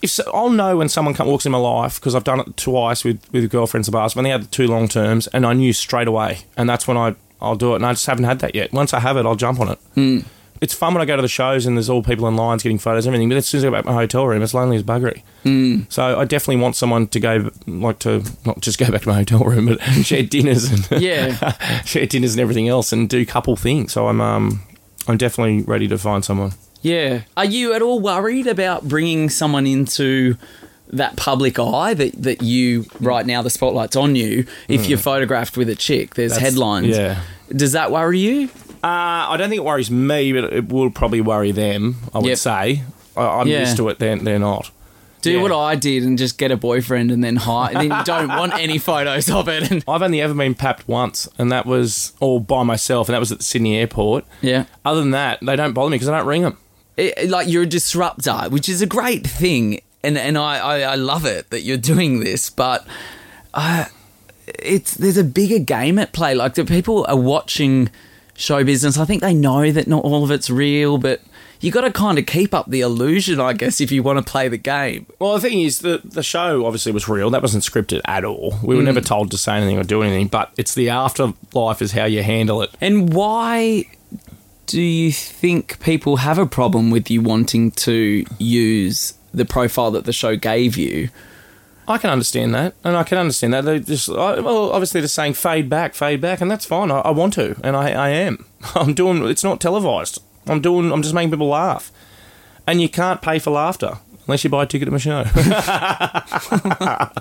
If 0.00 0.10
so, 0.10 0.24
I'll 0.34 0.50
know 0.50 0.76
when 0.78 0.88
someone 0.88 1.14
come, 1.14 1.28
walks 1.28 1.46
in 1.46 1.52
my 1.52 1.58
life 1.58 2.00
because 2.00 2.16
I've 2.16 2.24
done 2.24 2.40
it 2.40 2.56
twice 2.56 3.04
with 3.04 3.20
with 3.32 3.48
girlfriends 3.50 3.86
of 3.86 3.94
ours 3.94 4.02
past 4.10 4.16
when 4.16 4.24
they 4.24 4.30
had 4.30 4.42
the 4.42 4.46
two 4.48 4.66
long 4.66 4.88
terms, 4.88 5.28
and 5.28 5.46
I 5.46 5.52
knew 5.52 5.72
straight 5.72 6.08
away, 6.08 6.40
and 6.56 6.68
that's 6.68 6.88
when 6.88 6.96
I 6.96 7.14
I'll 7.42 7.56
do 7.56 7.72
it, 7.72 7.76
and 7.76 7.86
I 7.86 7.92
just 7.92 8.06
haven't 8.06 8.24
had 8.24 8.38
that 8.38 8.54
yet. 8.54 8.72
Once 8.72 8.94
I 8.94 9.00
have 9.00 9.16
it, 9.16 9.26
I'll 9.26 9.34
jump 9.36 9.60
on 9.60 9.68
it. 9.76 10.24
It's 10.60 10.74
fun 10.74 10.94
when 10.94 11.02
I 11.02 11.06
go 11.06 11.16
to 11.16 11.22
the 11.22 11.26
shows 11.26 11.66
and 11.66 11.76
there's 11.76 11.90
all 11.90 12.04
people 12.04 12.28
in 12.28 12.36
lines 12.36 12.62
getting 12.62 12.78
photos 12.78 13.04
and 13.04 13.12
everything, 13.12 13.28
but 13.28 13.36
as 13.36 13.48
soon 13.48 13.58
as 13.58 13.64
I 13.64 13.66
go 13.66 13.72
back 13.72 13.84
to 13.84 13.90
my 13.90 13.96
hotel 13.96 14.28
room, 14.28 14.42
it's 14.42 14.54
lonely 14.54 14.76
as 14.76 14.84
buggery. 14.84 15.22
So 15.90 16.20
I 16.20 16.24
definitely 16.24 16.62
want 16.62 16.76
someone 16.76 17.08
to 17.08 17.18
go, 17.18 17.50
like 17.66 17.98
to 18.00 18.22
not 18.46 18.60
just 18.60 18.78
go 18.78 18.88
back 18.88 19.02
to 19.02 19.08
my 19.08 19.14
hotel 19.16 19.40
room, 19.40 19.66
but 19.66 19.80
share 20.04 20.22
dinners 20.22 20.70
and 20.70 21.02
Yeah. 21.02 21.80
share 21.84 22.06
dinners 22.06 22.34
and 22.34 22.40
everything 22.40 22.68
else, 22.68 22.92
and 22.92 23.08
do 23.08 23.26
couple 23.26 23.56
things. 23.56 23.92
So 23.92 24.06
I'm 24.06 24.20
um 24.20 24.62
I'm 25.08 25.16
definitely 25.16 25.62
ready 25.62 25.88
to 25.88 25.98
find 25.98 26.24
someone. 26.24 26.52
Yeah. 26.80 27.22
Are 27.36 27.44
you 27.44 27.72
at 27.72 27.82
all 27.82 27.98
worried 27.98 28.46
about 28.46 28.84
bringing 28.86 29.30
someone 29.30 29.66
into 29.66 30.36
that 30.92 31.16
public 31.16 31.58
eye 31.58 31.94
that, 31.94 32.12
that 32.22 32.42
you 32.42 32.84
right 33.00 33.24
now 33.26 33.40
the 33.42 33.50
spotlight's 33.50 33.96
on 33.96 34.14
you 34.14 34.46
if 34.68 34.86
you're 34.86 34.98
photographed 34.98 35.56
with 35.56 35.68
a 35.68 35.74
chick 35.74 36.14
there's. 36.14 36.32
That's- 36.32 36.50
headlines 36.52 36.96
yeah. 36.96 37.20
does 37.54 37.72
that 37.72 37.90
worry 37.90 38.18
you 38.18 38.48
Uh, 38.84 39.30
I 39.30 39.36
don't 39.38 39.48
think 39.48 39.60
it 39.60 39.64
worries 39.64 39.90
me, 39.92 40.32
but 40.32 40.52
it 40.52 40.68
will 40.68 40.90
probably 40.90 41.20
worry 41.20 41.52
them. 41.52 41.96
I 42.12 42.18
would 42.18 42.26
Yep. 42.26 42.38
say. 42.38 42.82
I, 43.16 43.22
I'm 43.22 43.46
Yeah. 43.46 43.60
used 43.60 43.76
to 43.76 43.88
it. 43.90 43.98
They're, 44.00 44.16
they're 44.16 44.38
not. 44.40 44.70
do 45.22 45.30
Yeah. 45.30 45.40
what 45.42 45.52
i 45.52 45.76
did 45.76 46.02
and 46.02 46.18
just 46.18 46.36
get 46.36 46.50
a 46.50 46.56
boyfriend 46.56 47.12
and 47.12 47.22
then 47.22 47.36
hide 47.36 47.76
and 47.76 47.88
then 47.90 47.96
you 47.98 48.04
don't 48.04 48.26
want 48.26 48.52
any 48.54 48.78
photos 48.78 49.30
of 49.30 49.48
it 49.48 49.70
and 49.70 49.84
I've 49.88 50.02
only 50.02 50.20
ever 50.20 50.34
been 50.34 50.56
papped 50.56 50.88
once, 50.88 51.28
and 51.38 51.52
that 51.52 51.64
was 51.64 52.12
all 52.18 52.40
by 52.40 52.64
myself, 52.64 53.08
and 53.08 53.14
that 53.14 53.20
was 53.20 53.30
at 53.30 53.38
the 53.38 53.44
Sydney 53.44 53.78
airport. 53.78 54.24
yeah 54.40 54.64
Other 54.84 54.98
than 55.00 55.12
that, 55.12 55.38
they 55.40 55.54
don't 55.54 55.72
bother 55.74 55.90
me 55.90 55.94
because 55.94 56.08
I 56.08 56.18
don't 56.18 56.26
ring 56.26 56.42
them. 56.42 56.56
it, 56.96 57.30
like 57.30 57.46
you're 57.48 57.62
a 57.62 57.66
disruptor, 57.66 58.48
which 58.50 58.68
is 58.68 58.82
a 58.82 58.86
great 58.86 59.24
thing, 59.24 59.80
and 60.02 60.18
and 60.18 60.36
I, 60.36 60.58
I, 60.58 60.80
I 60.80 60.94
love 60.94 61.24
it 61.24 61.50
that 61.50 61.62
you're 61.62 61.76
doing 61.76 62.20
this, 62.20 62.50
but 62.50 62.86
uh, 63.54 63.86
it's 64.46 64.94
there's 64.94 65.16
a 65.16 65.24
bigger 65.24 65.58
game 65.58 65.98
at 65.98 66.12
play. 66.12 66.34
Like 66.34 66.54
the 66.54 66.64
people 66.64 67.06
are 67.08 67.16
watching 67.16 67.90
show 68.34 68.64
business. 68.64 68.98
I 68.98 69.04
think 69.04 69.20
they 69.20 69.34
know 69.34 69.70
that 69.70 69.86
not 69.86 70.04
all 70.04 70.24
of 70.24 70.30
it's 70.30 70.50
real, 70.50 70.98
but 70.98 71.20
you 71.60 71.70
got 71.70 71.82
to 71.82 71.92
kind 71.92 72.18
of 72.18 72.26
keep 72.26 72.52
up 72.52 72.68
the 72.68 72.80
illusion, 72.80 73.38
I 73.38 73.52
guess, 73.52 73.80
if 73.80 73.92
you 73.92 74.02
want 74.02 74.24
to 74.24 74.30
play 74.30 74.48
the 74.48 74.56
game. 74.56 75.06
Well, 75.20 75.34
the 75.34 75.40
thing 75.40 75.60
is, 75.60 75.78
the 75.78 76.00
the 76.04 76.22
show 76.22 76.66
obviously 76.66 76.92
was 76.92 77.08
real. 77.08 77.30
That 77.30 77.42
wasn't 77.42 77.64
scripted 77.64 78.00
at 78.04 78.24
all. 78.24 78.54
We 78.62 78.76
were 78.76 78.82
never 78.82 79.00
told 79.00 79.30
to 79.30 79.38
say 79.38 79.56
anything 79.56 79.78
or 79.78 79.84
do 79.84 80.02
anything. 80.02 80.28
But 80.28 80.52
it's 80.56 80.74
the 80.74 80.90
afterlife 80.90 81.80
is 81.80 81.92
how 81.92 82.04
you 82.04 82.22
handle 82.22 82.62
it. 82.62 82.70
And 82.80 83.12
why 83.12 83.86
do 84.66 84.80
you 84.80 85.12
think 85.12 85.78
people 85.80 86.16
have 86.16 86.38
a 86.38 86.46
problem 86.46 86.90
with 86.90 87.10
you 87.10 87.20
wanting 87.20 87.70
to 87.72 88.24
use 88.38 89.14
the 89.32 89.44
profile 89.44 89.90
that 89.92 90.04
the 90.04 90.12
show 90.12 90.36
gave 90.36 90.76
you? 90.76 91.08
I 91.88 91.98
can 91.98 92.10
understand 92.10 92.54
that, 92.54 92.74
and 92.84 92.96
I 92.96 93.02
can 93.02 93.18
understand 93.18 93.54
that. 93.54 93.64
They 93.64 93.80
just 93.80 94.08
I, 94.08 94.40
well, 94.40 94.70
obviously 94.70 95.00
they're 95.00 95.08
saying 95.08 95.34
fade 95.34 95.68
back, 95.68 95.94
fade 95.94 96.20
back, 96.20 96.40
and 96.40 96.50
that's 96.50 96.64
fine. 96.64 96.90
I, 96.90 97.00
I 97.00 97.10
want 97.10 97.34
to, 97.34 97.56
and 97.64 97.76
I, 97.76 97.90
I 97.90 98.08
am. 98.10 98.46
I'm 98.74 98.94
doing. 98.94 99.26
It's 99.28 99.44
not 99.44 99.60
televised. 99.60 100.22
I'm 100.46 100.60
doing. 100.60 100.92
I'm 100.92 101.02
just 101.02 101.14
making 101.14 101.30
people 101.30 101.48
laugh, 101.48 101.90
and 102.66 102.80
you 102.80 102.88
can't 102.88 103.20
pay 103.20 103.38
for 103.38 103.50
laughter 103.50 103.98
unless 104.26 104.44
you 104.44 104.50
buy 104.50 104.62
a 104.62 104.66
ticket 104.66 104.86
to 104.86 104.92
my 104.92 104.98
show. 104.98 105.24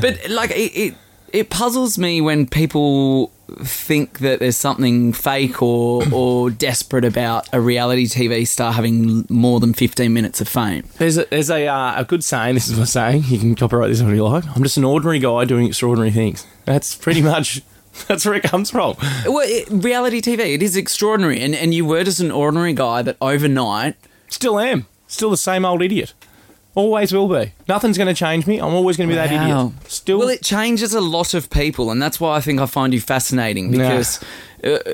But 0.00 0.28
like 0.28 0.50
it, 0.50 0.76
it, 0.76 0.94
it 1.32 1.50
puzzles 1.50 1.98
me 1.98 2.20
when 2.20 2.46
people 2.46 3.32
think 3.62 4.18
that 4.18 4.40
there's 4.40 4.56
something 4.56 5.12
fake 5.12 5.62
or 5.62 6.02
or 6.12 6.50
desperate 6.50 7.04
about 7.04 7.48
a 7.52 7.60
reality 7.60 8.06
TV 8.06 8.46
star 8.46 8.72
having 8.72 9.24
more 9.28 9.60
than 9.60 9.72
15 9.72 10.12
minutes 10.12 10.40
of 10.40 10.48
fame. 10.48 10.84
there's 10.98 11.16
a 11.16 11.24
there's 11.30 11.50
a 11.50 11.66
uh, 11.66 12.00
a 12.00 12.04
good 12.04 12.24
saying. 12.24 12.54
This 12.54 12.68
is 12.68 12.78
my 12.78 12.84
saying. 12.84 13.24
You 13.28 13.38
can 13.38 13.54
copyright 13.54 13.88
this 13.90 14.00
if 14.00 14.08
you 14.08 14.24
like. 14.24 14.44
I'm 14.56 14.62
just 14.62 14.76
an 14.76 14.84
ordinary 14.84 15.18
guy 15.20 15.44
doing 15.44 15.66
extraordinary 15.66 16.10
things. 16.10 16.46
That's 16.64 16.94
pretty 16.94 17.22
much. 17.32 17.62
That's 18.08 18.26
where 18.26 18.34
it 18.34 18.42
comes 18.42 18.70
from. 18.70 18.94
Well, 19.24 19.40
it, 19.48 19.68
reality 19.70 20.20
TV, 20.20 20.54
it 20.54 20.62
is 20.62 20.76
extraordinary, 20.76 21.40
and 21.40 21.54
and 21.54 21.72
you 21.72 21.84
were 21.86 22.04
just 22.04 22.20
an 22.20 22.30
ordinary 22.30 22.74
guy 22.74 23.02
that 23.02 23.16
overnight. 23.20 23.94
Still 24.28 24.58
am. 24.58 24.86
Still 25.06 25.30
the 25.30 25.36
same 25.36 25.64
old 25.64 25.82
idiot. 25.82 26.12
Always 26.76 27.10
will 27.12 27.26
be. 27.26 27.52
Nothing's 27.68 27.96
going 27.96 28.06
to 28.14 28.14
change 28.14 28.46
me. 28.46 28.58
I'm 28.58 28.74
always 28.74 28.96
going 28.98 29.08
to 29.08 29.12
be 29.12 29.16
that 29.16 29.30
Wow. 29.32 29.68
idiot. 29.72 29.90
Still. 29.90 30.18
Well, 30.18 30.28
it 30.28 30.42
changes 30.44 30.92
a 30.94 31.00
lot 31.00 31.32
of 31.34 31.48
people, 31.50 31.90
and 31.90 32.00
that's 32.02 32.20
why 32.20 32.36
I 32.36 32.40
think 32.40 32.60
I 32.60 32.66
find 32.66 32.92
you 32.94 33.00
fascinating 33.00 33.70
because 33.70 34.22
uh, 34.62 34.78
uh, 34.86 34.90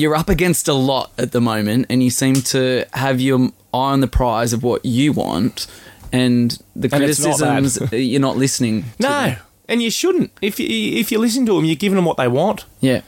you're 0.00 0.14
up 0.14 0.28
against 0.28 0.68
a 0.68 0.72
lot 0.74 1.10
at 1.18 1.32
the 1.32 1.40
moment, 1.40 1.86
and 1.90 2.02
you 2.04 2.10
seem 2.10 2.34
to 2.36 2.84
have 2.94 3.20
your 3.20 3.40
eye 3.72 3.92
on 3.92 4.00
the 4.00 4.06
prize 4.06 4.52
of 4.52 4.62
what 4.62 4.84
you 4.86 5.12
want, 5.12 5.66
and 6.12 6.56
the 6.76 6.88
And 6.94 7.02
it's 7.04 7.18
not 7.18 7.38
that. 7.40 7.52
criticisms 7.58 7.92
uh, 7.92 7.96
you're 7.96 8.20
not 8.20 8.36
listening. 8.36 8.84
to 8.84 8.88
no, 9.00 9.08
them. 9.08 9.36
and 9.68 9.82
you 9.82 9.90
shouldn't. 9.90 10.30
If 10.40 10.60
you 10.60 10.68
if 11.00 11.10
you 11.10 11.18
listen 11.18 11.44
to 11.46 11.56
them, 11.56 11.64
you're 11.64 11.74
giving 11.74 11.96
them 11.96 12.04
what 12.04 12.16
they 12.16 12.28
want. 12.28 12.64
Yeah. 12.80 13.00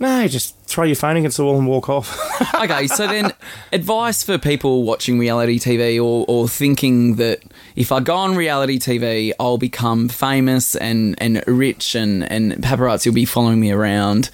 No, 0.00 0.26
just 0.26 0.56
throw 0.62 0.84
your 0.84 0.96
phone 0.96 1.18
against 1.18 1.36
the 1.36 1.44
wall 1.44 1.58
and 1.58 1.66
walk 1.68 1.88
off. 1.88 2.18
Okay, 2.60 2.88
so 2.88 3.06
then 3.06 3.32
advice 3.72 4.22
for 4.22 4.36
people 4.36 4.82
watching 4.82 5.18
reality 5.18 5.58
TV 5.58 5.96
or, 5.96 6.26
or 6.28 6.46
thinking 6.46 7.16
that 7.16 7.40
if 7.74 7.90
I 7.90 8.00
go 8.00 8.14
on 8.16 8.34
reality 8.34 8.78
TV, 8.78 9.32
I'll 9.40 9.56
become 9.56 10.08
famous 10.10 10.74
and, 10.76 11.14
and 11.22 11.42
rich 11.46 11.94
and, 11.94 12.30
and 12.30 12.52
paparazzi 12.54 13.06
will 13.06 13.14
be 13.14 13.24
following 13.24 13.58
me 13.60 13.70
around. 13.70 14.28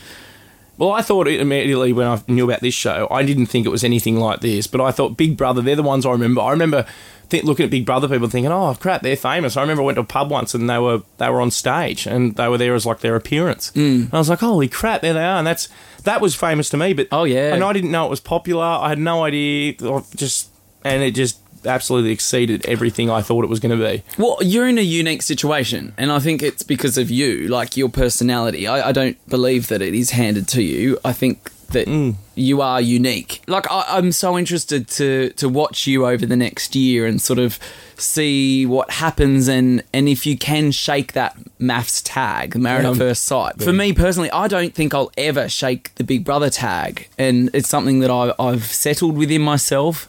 well, 0.77 0.91
I 0.93 1.03
thought 1.03 1.29
it 1.29 1.41
immediately 1.41 1.93
when 1.93 2.07
I 2.09 2.21
knew 2.27 2.45
about 2.45 2.61
this 2.63 2.75
show, 2.75 3.07
I 3.13 3.23
didn't 3.25 3.47
think 3.47 3.65
it 3.65 3.71
was 3.71 3.85
anything 3.85 4.17
like 4.19 4.41
this. 4.41 4.67
But 4.67 4.81
I 4.81 4.91
thought 4.91 5.17
Big 5.17 5.37
Brother, 5.37 5.63
they're 5.63 5.77
the 5.77 5.83
ones 5.85 6.05
I 6.05 6.11
remember. 6.11 6.41
I 6.41 6.51
remember 6.51 6.85
th- 7.31 7.45
looking 7.45 7.65
at 7.65 7.71
Big 7.71 7.85
Brother 7.87 8.09
people 8.09 8.29
thinking, 8.29 8.53
oh 8.53 8.75
crap, 8.79 9.03
they're 9.03 9.17
famous. 9.17 9.57
I 9.57 9.61
remember 9.63 9.83
I 9.83 9.87
went 9.87 9.97
to 9.97 10.03
a 10.03 10.05
pub 10.05 10.31
once 10.31 10.55
and 10.55 10.69
they 10.69 10.79
were 10.79 11.03
they 11.19 11.29
were 11.31 11.41
on 11.41 11.51
stage 11.51 12.07
and 12.07 12.35
they 12.37 12.49
were 12.49 12.59
there 12.59 12.75
as 12.75 12.87
like 12.87 13.01
their 13.01 13.17
appearance. 13.17 13.71
Mm. 13.73 14.05
And 14.07 14.15
I 14.15 14.19
was 14.19 14.29
like, 14.29 14.41
holy 14.41 14.69
crap, 14.69 15.03
there 15.03 15.15
they 15.15 15.25
are. 15.25 15.39
And 15.39 15.47
that's 15.47 15.69
that 16.05 16.21
was 16.21 16.35
famous 16.35 16.69
to 16.71 16.77
me. 16.77 16.93
But 16.93 17.09
Oh, 17.13 17.25
yeah. 17.25 17.55
and 17.55 17.63
I 17.65 17.73
didn't 17.73 17.91
know 17.91 18.07
it 18.07 18.11
was 18.11 18.21
popular. 18.21 18.65
I 18.65 18.89
had 18.91 18.99
no 18.99 19.25
idea. 19.25 19.75
Just 20.15 20.51
and 20.85 21.03
it 21.03 21.15
just 21.15 21.41
absolutely 21.65 22.13
exceeded 22.13 22.65
everything 22.67 23.11
I 23.11 23.23
thought 23.23 23.43
it 23.43 23.49
was 23.51 23.59
going 23.59 23.77
to 23.77 23.85
be. 23.85 24.05
Well, 24.19 24.39
you're 24.41 24.69
in 24.69 24.79
a 24.79 24.83
unique 24.83 25.21
situation, 25.23 25.95
and 25.99 26.13
I 26.13 26.21
think 26.21 26.41
it's 26.41 26.63
because 26.63 26.97
of 26.97 27.11
you, 27.11 27.49
like 27.49 27.77
your 27.77 27.89
personality. 27.89 28.69
I, 28.69 28.91
I 28.91 28.93
don't 28.93 29.17
believe 29.29 29.67
that 29.69 29.83
it 29.83 29.93
is 29.93 30.11
handed 30.11 30.47
to 30.49 30.63
you. 30.63 30.97
I 31.05 31.13
think 31.13 31.51
that 31.69 32.15
you 32.35 32.61
are 32.61 32.81
unique. 32.81 33.43
Like 33.47 33.71
I, 33.71 33.85
I'm 33.89 34.13
so 34.13 34.37
interested 34.39 34.89
to 34.89 35.31
to 35.31 35.49
watch 35.49 35.87
you 35.87 36.07
over 36.07 36.27
the 36.27 36.37
next 36.37 36.75
year 36.75 37.07
and 37.07 37.21
sort 37.21 37.39
of 37.39 37.59
see 37.99 38.67
what 38.67 38.91
happens 38.91 39.49
and 39.49 39.83
and 39.93 40.09
if 40.09 40.27
you 40.27 40.37
can 40.37 40.71
shake 40.71 41.13
that 41.15 41.37
MAFS 41.59 42.03
tag, 42.05 42.57
married 42.57 42.85
Yeah. 42.85 42.91
at 42.91 42.97
first 42.97 43.25
sight. 43.25 43.61
For 43.63 43.73
me 43.73 43.93
personally, 43.93 44.31
I 44.31 44.49
don't 44.49 44.75
think 44.75 44.95
I'll 44.95 45.13
ever 45.17 45.49
shake 45.49 45.95
the 45.97 46.05
Big 46.05 46.25
Brother 46.25 46.51
tag, 46.51 47.09
and 47.19 47.51
it's 47.55 47.69
something 47.69 48.01
that 48.01 48.11
I, 48.11 48.33
I've 48.39 48.65
settled 48.65 49.17
within 49.17 49.43
myself. 49.43 50.07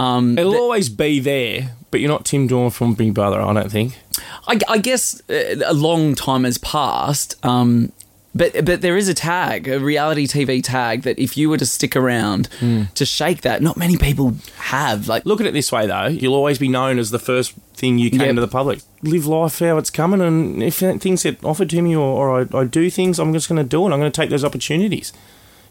Um, 0.00 0.38
It'll 0.38 0.54
always 0.54 0.88
be 0.88 1.18
there, 1.20 1.74
but 1.90 2.00
you're 2.00 2.08
not 2.10 2.24
Tim 2.24 2.46
Dormer 2.46 2.70
from 2.70 2.94
Big 2.94 3.14
Brother, 3.14 3.40
I 3.40 3.52
don't 3.52 3.70
think. 3.70 3.98
I, 4.46 4.58
I 4.68 4.78
guess 4.78 5.20
uh, 5.28 5.56
a 5.66 5.74
long 5.74 6.14
time 6.14 6.44
has 6.44 6.56
passed, 6.58 7.34
um, 7.44 7.90
but 8.38 8.64
but 8.64 8.80
there 8.80 8.96
is 8.96 9.08
a 9.08 9.14
tag, 9.14 9.68
a 9.68 9.78
reality 9.78 10.26
TV 10.26 10.62
tag, 10.62 11.02
that 11.02 11.18
if 11.18 11.36
you 11.36 11.50
were 11.50 11.58
to 11.58 11.66
stick 11.66 11.94
around 11.96 12.46
Hmm. 12.60 12.84
to 12.94 13.04
shake 13.04 13.40
that, 13.42 13.60
not 13.62 13.76
many 13.76 13.96
people 13.96 14.36
have. 14.56 15.08
Like, 15.08 15.26
Look 15.26 15.40
at 15.40 15.46
it 15.46 15.52
this 15.52 15.70
way, 15.70 15.86
though. 15.86 16.06
You'll 16.06 16.34
always 16.34 16.58
be 16.58 16.68
known 16.68 16.98
as 16.98 17.10
the 17.10 17.18
first 17.18 17.52
thing 17.74 17.98
you 17.98 18.10
came 18.10 18.20
Yep. 18.20 18.34
to 18.36 18.40
the 18.40 18.48
public. 18.48 18.80
Live 19.02 19.26
life 19.26 19.58
how 19.58 19.76
it's 19.78 19.90
coming, 19.90 20.20
and 20.20 20.62
if 20.62 20.76
things 20.78 21.22
get 21.22 21.42
offered 21.44 21.70
to 21.70 21.82
me 21.82 21.94
or, 21.94 22.00
or 22.00 22.40
I, 22.40 22.58
I 22.60 22.64
do 22.64 22.88
things, 22.90 23.18
I'm 23.18 23.32
just 23.32 23.48
going 23.48 23.62
to 23.62 23.68
do 23.68 23.82
it. 23.86 23.92
I'm 23.92 24.00
going 24.00 24.10
to 24.12 24.20
take 24.20 24.30
those 24.30 24.44
opportunities. 24.44 25.12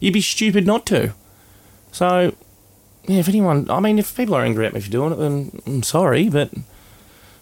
You'd 0.00 0.14
be 0.14 0.20
stupid 0.20 0.64
not 0.66 0.86
to. 0.86 1.12
So, 1.92 2.34
yeah, 3.06 3.18
if 3.18 3.28
anyone, 3.28 3.68
I 3.70 3.80
mean, 3.80 3.98
if 3.98 4.16
people 4.16 4.34
are 4.34 4.44
angry 4.44 4.66
at 4.66 4.74
me 4.74 4.80
for 4.80 4.90
doing 4.90 5.12
it, 5.12 5.16
then 5.16 5.60
I'm 5.66 5.82
sorry, 5.82 6.28
but 6.28 6.50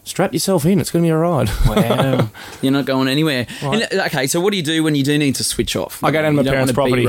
strap 0.06 0.32
yourself 0.32 0.64
in. 0.64 0.80
It's 0.80 0.90
going 0.90 1.04
to 1.04 1.08
be 1.08 1.12
all 1.12 1.18
right. 1.18 1.50
wow, 1.66 2.30
you're 2.62 2.72
not 2.72 2.86
going 2.86 3.08
anywhere. 3.08 3.46
Right. 3.62 3.82
And, 3.82 4.00
uh, 4.00 4.04
okay, 4.06 4.26
so 4.26 4.40
what 4.40 4.52
do 4.52 4.56
you 4.56 4.62
do 4.62 4.82
when 4.82 4.94
you 4.94 5.02
do 5.04 5.18
need 5.18 5.34
to 5.34 5.44
switch 5.44 5.76
off? 5.76 6.02
I 6.02 6.10
go 6.10 6.22
down 6.22 6.32
to 6.32 6.36
my 6.36 6.42
You 6.42 6.50
parents' 6.50 6.72
property. 6.72 7.02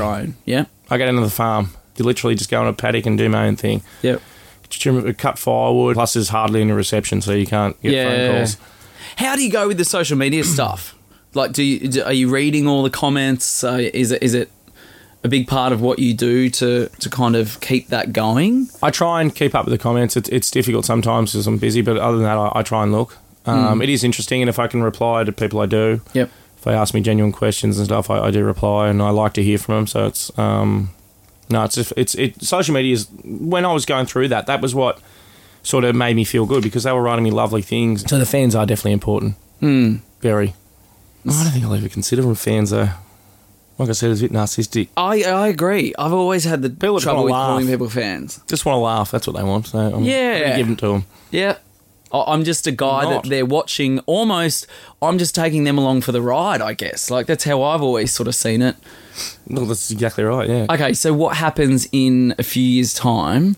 Yeah, 0.44 0.66
I 0.90 0.98
go 0.98 1.06
down 1.06 1.14
to 1.14 1.20
the 1.22 1.30
farm. 1.30 1.70
You 1.96 2.04
literally 2.04 2.34
just 2.34 2.50
go 2.50 2.60
on 2.60 2.68
a 2.68 2.72
paddock 2.72 3.06
and 3.06 3.16
do 3.16 3.28
my 3.28 3.46
own 3.46 3.56
thing. 3.56 3.82
yep. 4.02 4.20
Cut 5.16 5.38
firewood. 5.38 5.94
Plus, 5.94 6.12
there's 6.12 6.28
hardly 6.28 6.60
any 6.60 6.72
reception, 6.72 7.22
so 7.22 7.32
you 7.32 7.46
can't 7.46 7.80
get 7.80 8.06
phone 8.06 8.36
calls. 8.36 8.56
How 9.16 9.34
do 9.34 9.42
you 9.42 9.50
go 9.50 9.66
with 9.66 9.78
the 9.78 9.84
social 9.84 10.16
media 10.18 10.44
stuff? 10.44 10.94
Like, 11.34 11.52
do 11.52 11.62
you 11.62 11.88
do, 11.88 12.02
are 12.02 12.12
you 12.12 12.28
reading 12.28 12.66
all 12.68 12.82
the 12.82 12.90
comments? 12.90 13.64
Uh, 13.64 13.88
is 13.94 14.10
it 14.10 14.22
is 14.22 14.34
it 14.34 14.50
a 15.24 15.28
big 15.28 15.48
part 15.48 15.72
of 15.72 15.80
what 15.80 15.98
you 15.98 16.14
do 16.14 16.48
to 16.50 16.88
to 17.00 17.10
kind 17.10 17.36
of 17.36 17.60
keep 17.60 17.88
that 17.88 18.12
going? 18.12 18.68
I 18.82 18.90
try 18.90 19.20
and 19.20 19.34
keep 19.34 19.54
up 19.54 19.64
with 19.64 19.72
the 19.72 19.78
comments. 19.78 20.16
It's, 20.16 20.28
it's 20.28 20.50
difficult 20.50 20.84
sometimes 20.84 21.32
because 21.32 21.46
I'm 21.46 21.58
busy, 21.58 21.82
but 21.82 21.96
other 21.96 22.16
than 22.16 22.24
that, 22.24 22.36
I, 22.38 22.52
I 22.54 22.62
try 22.62 22.82
and 22.82 22.92
look. 22.92 23.16
Um, 23.46 23.80
It 23.80 23.88
is 23.88 24.04
interesting, 24.04 24.42
and 24.42 24.48
if 24.48 24.58
I 24.58 24.66
can 24.66 24.82
reply 24.82 25.24
to 25.24 25.32
people, 25.32 25.60
I 25.60 25.66
do. 25.66 26.00
Yep. 26.12 26.30
If 26.58 26.64
they 26.64 26.72
ask 26.74 26.92
me 26.92 27.00
genuine 27.00 27.32
questions 27.32 27.78
and 27.78 27.86
stuff, 27.86 28.10
I, 28.10 28.18
I 28.18 28.30
do 28.30 28.44
reply, 28.44 28.88
and 28.88 29.00
I 29.00 29.10
like 29.10 29.32
to 29.34 29.42
hear 29.42 29.58
from 29.58 29.74
them. 29.76 29.86
So 29.86 30.06
it's 30.06 30.36
um, 30.38 30.90
no, 31.48 31.64
it's 31.64 31.76
just, 31.76 31.92
it's 31.96 32.14
it. 32.14 32.42
Social 32.42 32.74
media 32.74 32.92
is 32.92 33.08
when 33.24 33.64
I 33.64 33.72
was 33.72 33.86
going 33.86 34.06
through 34.06 34.28
that. 34.28 34.46
That 34.46 34.60
was 34.60 34.74
what 34.74 35.00
sort 35.62 35.84
of 35.84 35.94
made 35.94 36.14
me 36.16 36.24
feel 36.24 36.46
good 36.46 36.62
because 36.62 36.84
they 36.84 36.92
were 36.92 37.02
writing 37.02 37.24
me 37.24 37.30
lovely 37.30 37.62
things. 37.62 38.08
So 38.08 38.18
the 38.18 38.26
fans 38.26 38.54
are 38.54 38.66
definitely 38.66 38.92
important. 38.92 39.34
Hmm. 39.60 39.96
Very. 40.20 40.54
I 41.28 41.42
don't 41.42 41.52
think 41.52 41.64
I'll 41.64 41.74
ever 41.74 41.88
consider 41.88 42.22
them 42.22 42.34
fans 42.34 42.70
though. 42.70 42.90
Like 43.78 43.88
I 43.90 43.92
said, 43.92 44.10
it's 44.10 44.20
a 44.20 44.24
bit 44.24 44.32
narcissistic. 44.32 44.88
I 44.96 45.22
I 45.22 45.48
agree. 45.48 45.94
I've 45.98 46.12
always 46.12 46.44
had 46.44 46.62
the 46.62 46.70
People 46.70 46.98
trouble 47.00 47.24
with 47.24 47.32
laugh. 47.32 47.46
calling 47.48 47.66
people 47.68 47.88
fans. 47.88 48.40
Just 48.48 48.64
want 48.66 48.74
to 48.76 48.80
laugh. 48.80 49.10
That's 49.12 49.26
what 49.26 49.36
they 49.36 49.42
want. 49.44 49.68
So 49.68 49.78
I'm 49.78 50.02
Yeah. 50.04 50.40
gonna 50.40 50.56
give 50.56 50.66
them 50.66 50.76
to 50.76 50.86
them. 50.88 51.04
Yeah. 51.30 51.56
I- 52.10 52.24
I'm 52.32 52.42
just 52.42 52.66
a 52.66 52.72
guy 52.72 53.04
that 53.10 53.24
they're 53.28 53.44
watching 53.46 53.98
almost. 54.06 54.66
I'm 55.02 55.18
just 55.18 55.34
taking 55.34 55.64
them 55.64 55.76
along 55.78 56.00
for 56.00 56.10
the 56.12 56.22
ride, 56.22 56.62
I 56.62 56.72
guess. 56.72 57.10
Like, 57.10 57.26
that's 57.26 57.44
how 57.44 57.62
I've 57.62 57.82
always 57.82 58.12
sort 58.14 58.28
of 58.28 58.34
seen 58.34 58.62
it. 58.62 58.76
Well, 59.46 59.66
that's 59.66 59.90
exactly 59.90 60.24
right. 60.24 60.48
Yeah. 60.48 60.66
Okay, 60.70 60.94
so 60.94 61.12
what 61.12 61.36
happens 61.36 61.86
in 61.92 62.34
a 62.38 62.42
few 62.42 62.62
years' 62.64 62.94
time 62.94 63.56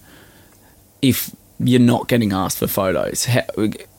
if 1.00 1.30
you're 1.60 1.80
not 1.80 2.08
getting 2.08 2.32
asked 2.32 2.58
for 2.58 2.66
photos? 2.66 3.26
How, 3.26 3.42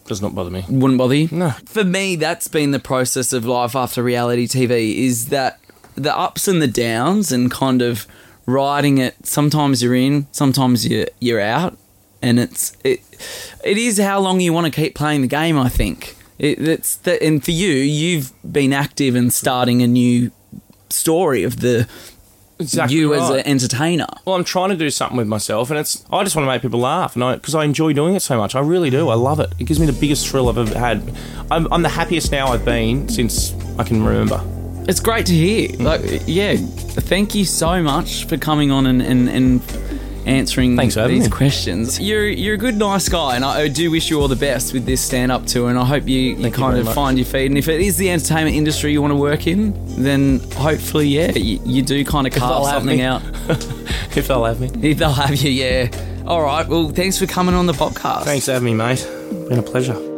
does 0.05 0.21
not 0.21 0.35
bother 0.35 0.49
me. 0.49 0.65
wouldn't 0.67 0.97
bother 0.97 1.15
you? 1.15 1.29
No. 1.31 1.51
For 1.65 1.85
me, 1.85 2.17
that's 2.17 2.49
been 2.49 2.71
the 2.71 2.79
process 2.79 3.31
of 3.31 3.45
life 3.45 3.73
after 3.77 4.03
reality 4.03 4.47
TV 4.47 5.05
is 5.05 5.27
that 5.27 5.60
the 5.95 6.15
ups 6.15 6.47
and 6.47 6.61
the 6.61 6.67
downs 6.67 7.31
and 7.31 7.51
kind 7.51 7.81
of 7.81 8.07
riding 8.45 8.97
it. 8.97 9.25
Sometimes 9.25 9.83
you're 9.83 9.95
in, 9.95 10.27
sometimes 10.31 10.87
you're, 10.87 11.07
you're 11.19 11.41
out. 11.41 11.77
And 12.23 12.39
it's 12.39 12.77
it, 12.83 12.99
it 13.63 13.79
is 13.79 13.97
how 13.97 14.19
long 14.19 14.41
you 14.41 14.53
want 14.53 14.71
to 14.71 14.71
keep 14.71 14.93
playing 14.93 15.21
the 15.21 15.27
game. 15.27 15.57
I 15.57 15.69
think 15.69 16.15
it, 16.37 16.61
it's 16.67 16.97
the, 16.97 17.21
and 17.23 17.43
for 17.43 17.49
you, 17.49 17.71
you've 17.71 18.31
been 18.51 18.73
active 18.73 19.15
in 19.15 19.31
starting 19.31 19.81
a 19.81 19.87
new 19.87 20.31
story 20.89 21.43
of 21.43 21.61
the 21.61 21.87
Exactly 22.59 22.97
you 22.97 23.15
as 23.15 23.29
an 23.29 23.39
entertainer. 23.39 24.05
Well, 24.23 24.35
I'm 24.35 24.43
trying 24.43 24.69
to 24.69 24.75
do 24.75 24.91
something 24.91 25.17
with 25.17 25.27
myself, 25.27 25.71
and 25.71 25.79
it's 25.79 26.05
I 26.11 26.23
just 26.23 26.35
want 26.35 26.45
to 26.45 26.51
make 26.51 26.61
people 26.61 26.79
laugh, 26.79 27.15
and 27.15 27.23
I 27.23 27.35
because 27.35 27.55
I 27.55 27.65
enjoy 27.65 27.93
doing 27.93 28.15
it 28.15 28.21
so 28.21 28.37
much. 28.37 28.53
I 28.53 28.59
really 28.59 28.91
do. 28.91 29.09
I 29.09 29.15
love 29.15 29.39
it. 29.39 29.51
It 29.57 29.63
gives 29.63 29.79
me 29.79 29.87
the 29.87 29.99
biggest 29.99 30.27
thrill 30.27 30.47
I've 30.47 30.59
ever 30.59 30.77
had. 30.77 31.17
I'm, 31.49 31.71
I'm 31.73 31.81
the 31.81 31.89
happiest 31.89 32.31
now 32.31 32.47
I've 32.47 32.63
been 32.63 33.09
since 33.09 33.55
I 33.79 33.83
can 33.83 34.03
remember. 34.03 34.60
It's 34.87 34.99
great 34.99 35.25
to 35.27 35.33
hear. 35.33 35.69
Like, 35.79 36.01
yeah, 36.25 36.55
thank 36.57 37.35
you 37.35 37.45
so 37.45 37.81
much 37.81 38.25
for 38.25 38.37
coming 38.37 38.71
on 38.71 38.85
and, 38.87 39.01
and, 39.01 39.29
and 39.29 39.61
answering 40.25 40.75
Thanks 40.75 40.95
for 40.95 41.07
these 41.07 41.25
me. 41.25 41.29
questions. 41.29 41.99
You're 41.99 42.27
you're 42.27 42.55
a 42.55 42.57
good, 42.57 42.75
nice 42.75 43.09
guy, 43.09 43.35
and 43.35 43.45
I, 43.45 43.67
do 43.67 43.91
wish 43.91 44.09
you 44.09 44.19
all 44.19 44.27
the 44.27 44.35
best 44.35 44.73
with 44.73 44.85
this 44.85 45.01
stand 45.01 45.31
up 45.31 45.45
tour. 45.45 45.69
And 45.69 45.77
I 45.77 45.85
hope 45.85 46.07
you, 46.07 46.19
you 46.19 46.35
Thank 46.35 46.55
you 46.57 46.61
kind 46.61 46.71
very 46.73 46.79
of 46.81 46.85
much. 46.87 46.95
find 46.95 47.17
your 47.17 47.25
feet. 47.25 47.47
And 47.47 47.57
if 47.57 47.67
it 47.67 47.81
is 47.81 47.97
the 47.97 48.09
entertainment 48.11 48.55
industry 48.55 48.91
you 48.91 49.01
want 49.01 49.11
to 49.11 49.17
work 49.17 49.47
in, 49.47 49.73
then 50.01 50.39
hopefully, 50.55 51.07
yeah, 51.07 51.31
you, 51.31 51.59
you 51.65 51.81
do 51.81 52.03
kind 52.03 52.27
of 52.27 52.33
carve 52.33 52.65
something 52.65 53.01
out. 53.01 53.21
if 54.15 54.27
they'll 54.27 54.45
have 54.45 54.59
me. 54.59 54.69
If 54.89 54.97
they'll 54.97 55.11
have 55.11 55.35
you, 55.35 55.51
yeah. 55.51 56.23
All 56.27 56.41
right. 56.41 56.67
Well, 56.67 56.89
thanks 56.89 57.17
for 57.17 57.25
coming 57.27 57.55
on 57.55 57.65
the 57.65 57.73
podcast. 57.73 58.23
Thanks 58.23 58.45
for 58.45 58.53
having 58.53 58.65
me, 58.65 58.73
mate. 58.73 59.07
Been 59.47 59.59
a 59.59 59.63
pleasure. 59.63 60.10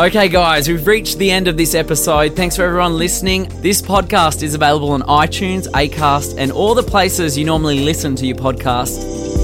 Okay, 0.00 0.30
guys, 0.30 0.66
we've 0.66 0.86
reached 0.86 1.18
the 1.18 1.30
end 1.30 1.46
of 1.46 1.58
this 1.58 1.74
episode. 1.74 2.34
Thanks 2.34 2.56
for 2.56 2.62
everyone 2.62 2.96
listening. 2.96 3.46
This 3.60 3.82
podcast 3.82 4.42
is 4.42 4.54
available 4.54 4.92
on 4.92 5.02
iTunes, 5.02 5.68
Acast, 5.72 6.36
and 6.38 6.50
all 6.50 6.74
the 6.74 6.82
places 6.82 7.36
you 7.36 7.44
normally 7.44 7.80
listen 7.80 8.16
to 8.16 8.26
your 8.26 8.36
podcast. 8.36 9.39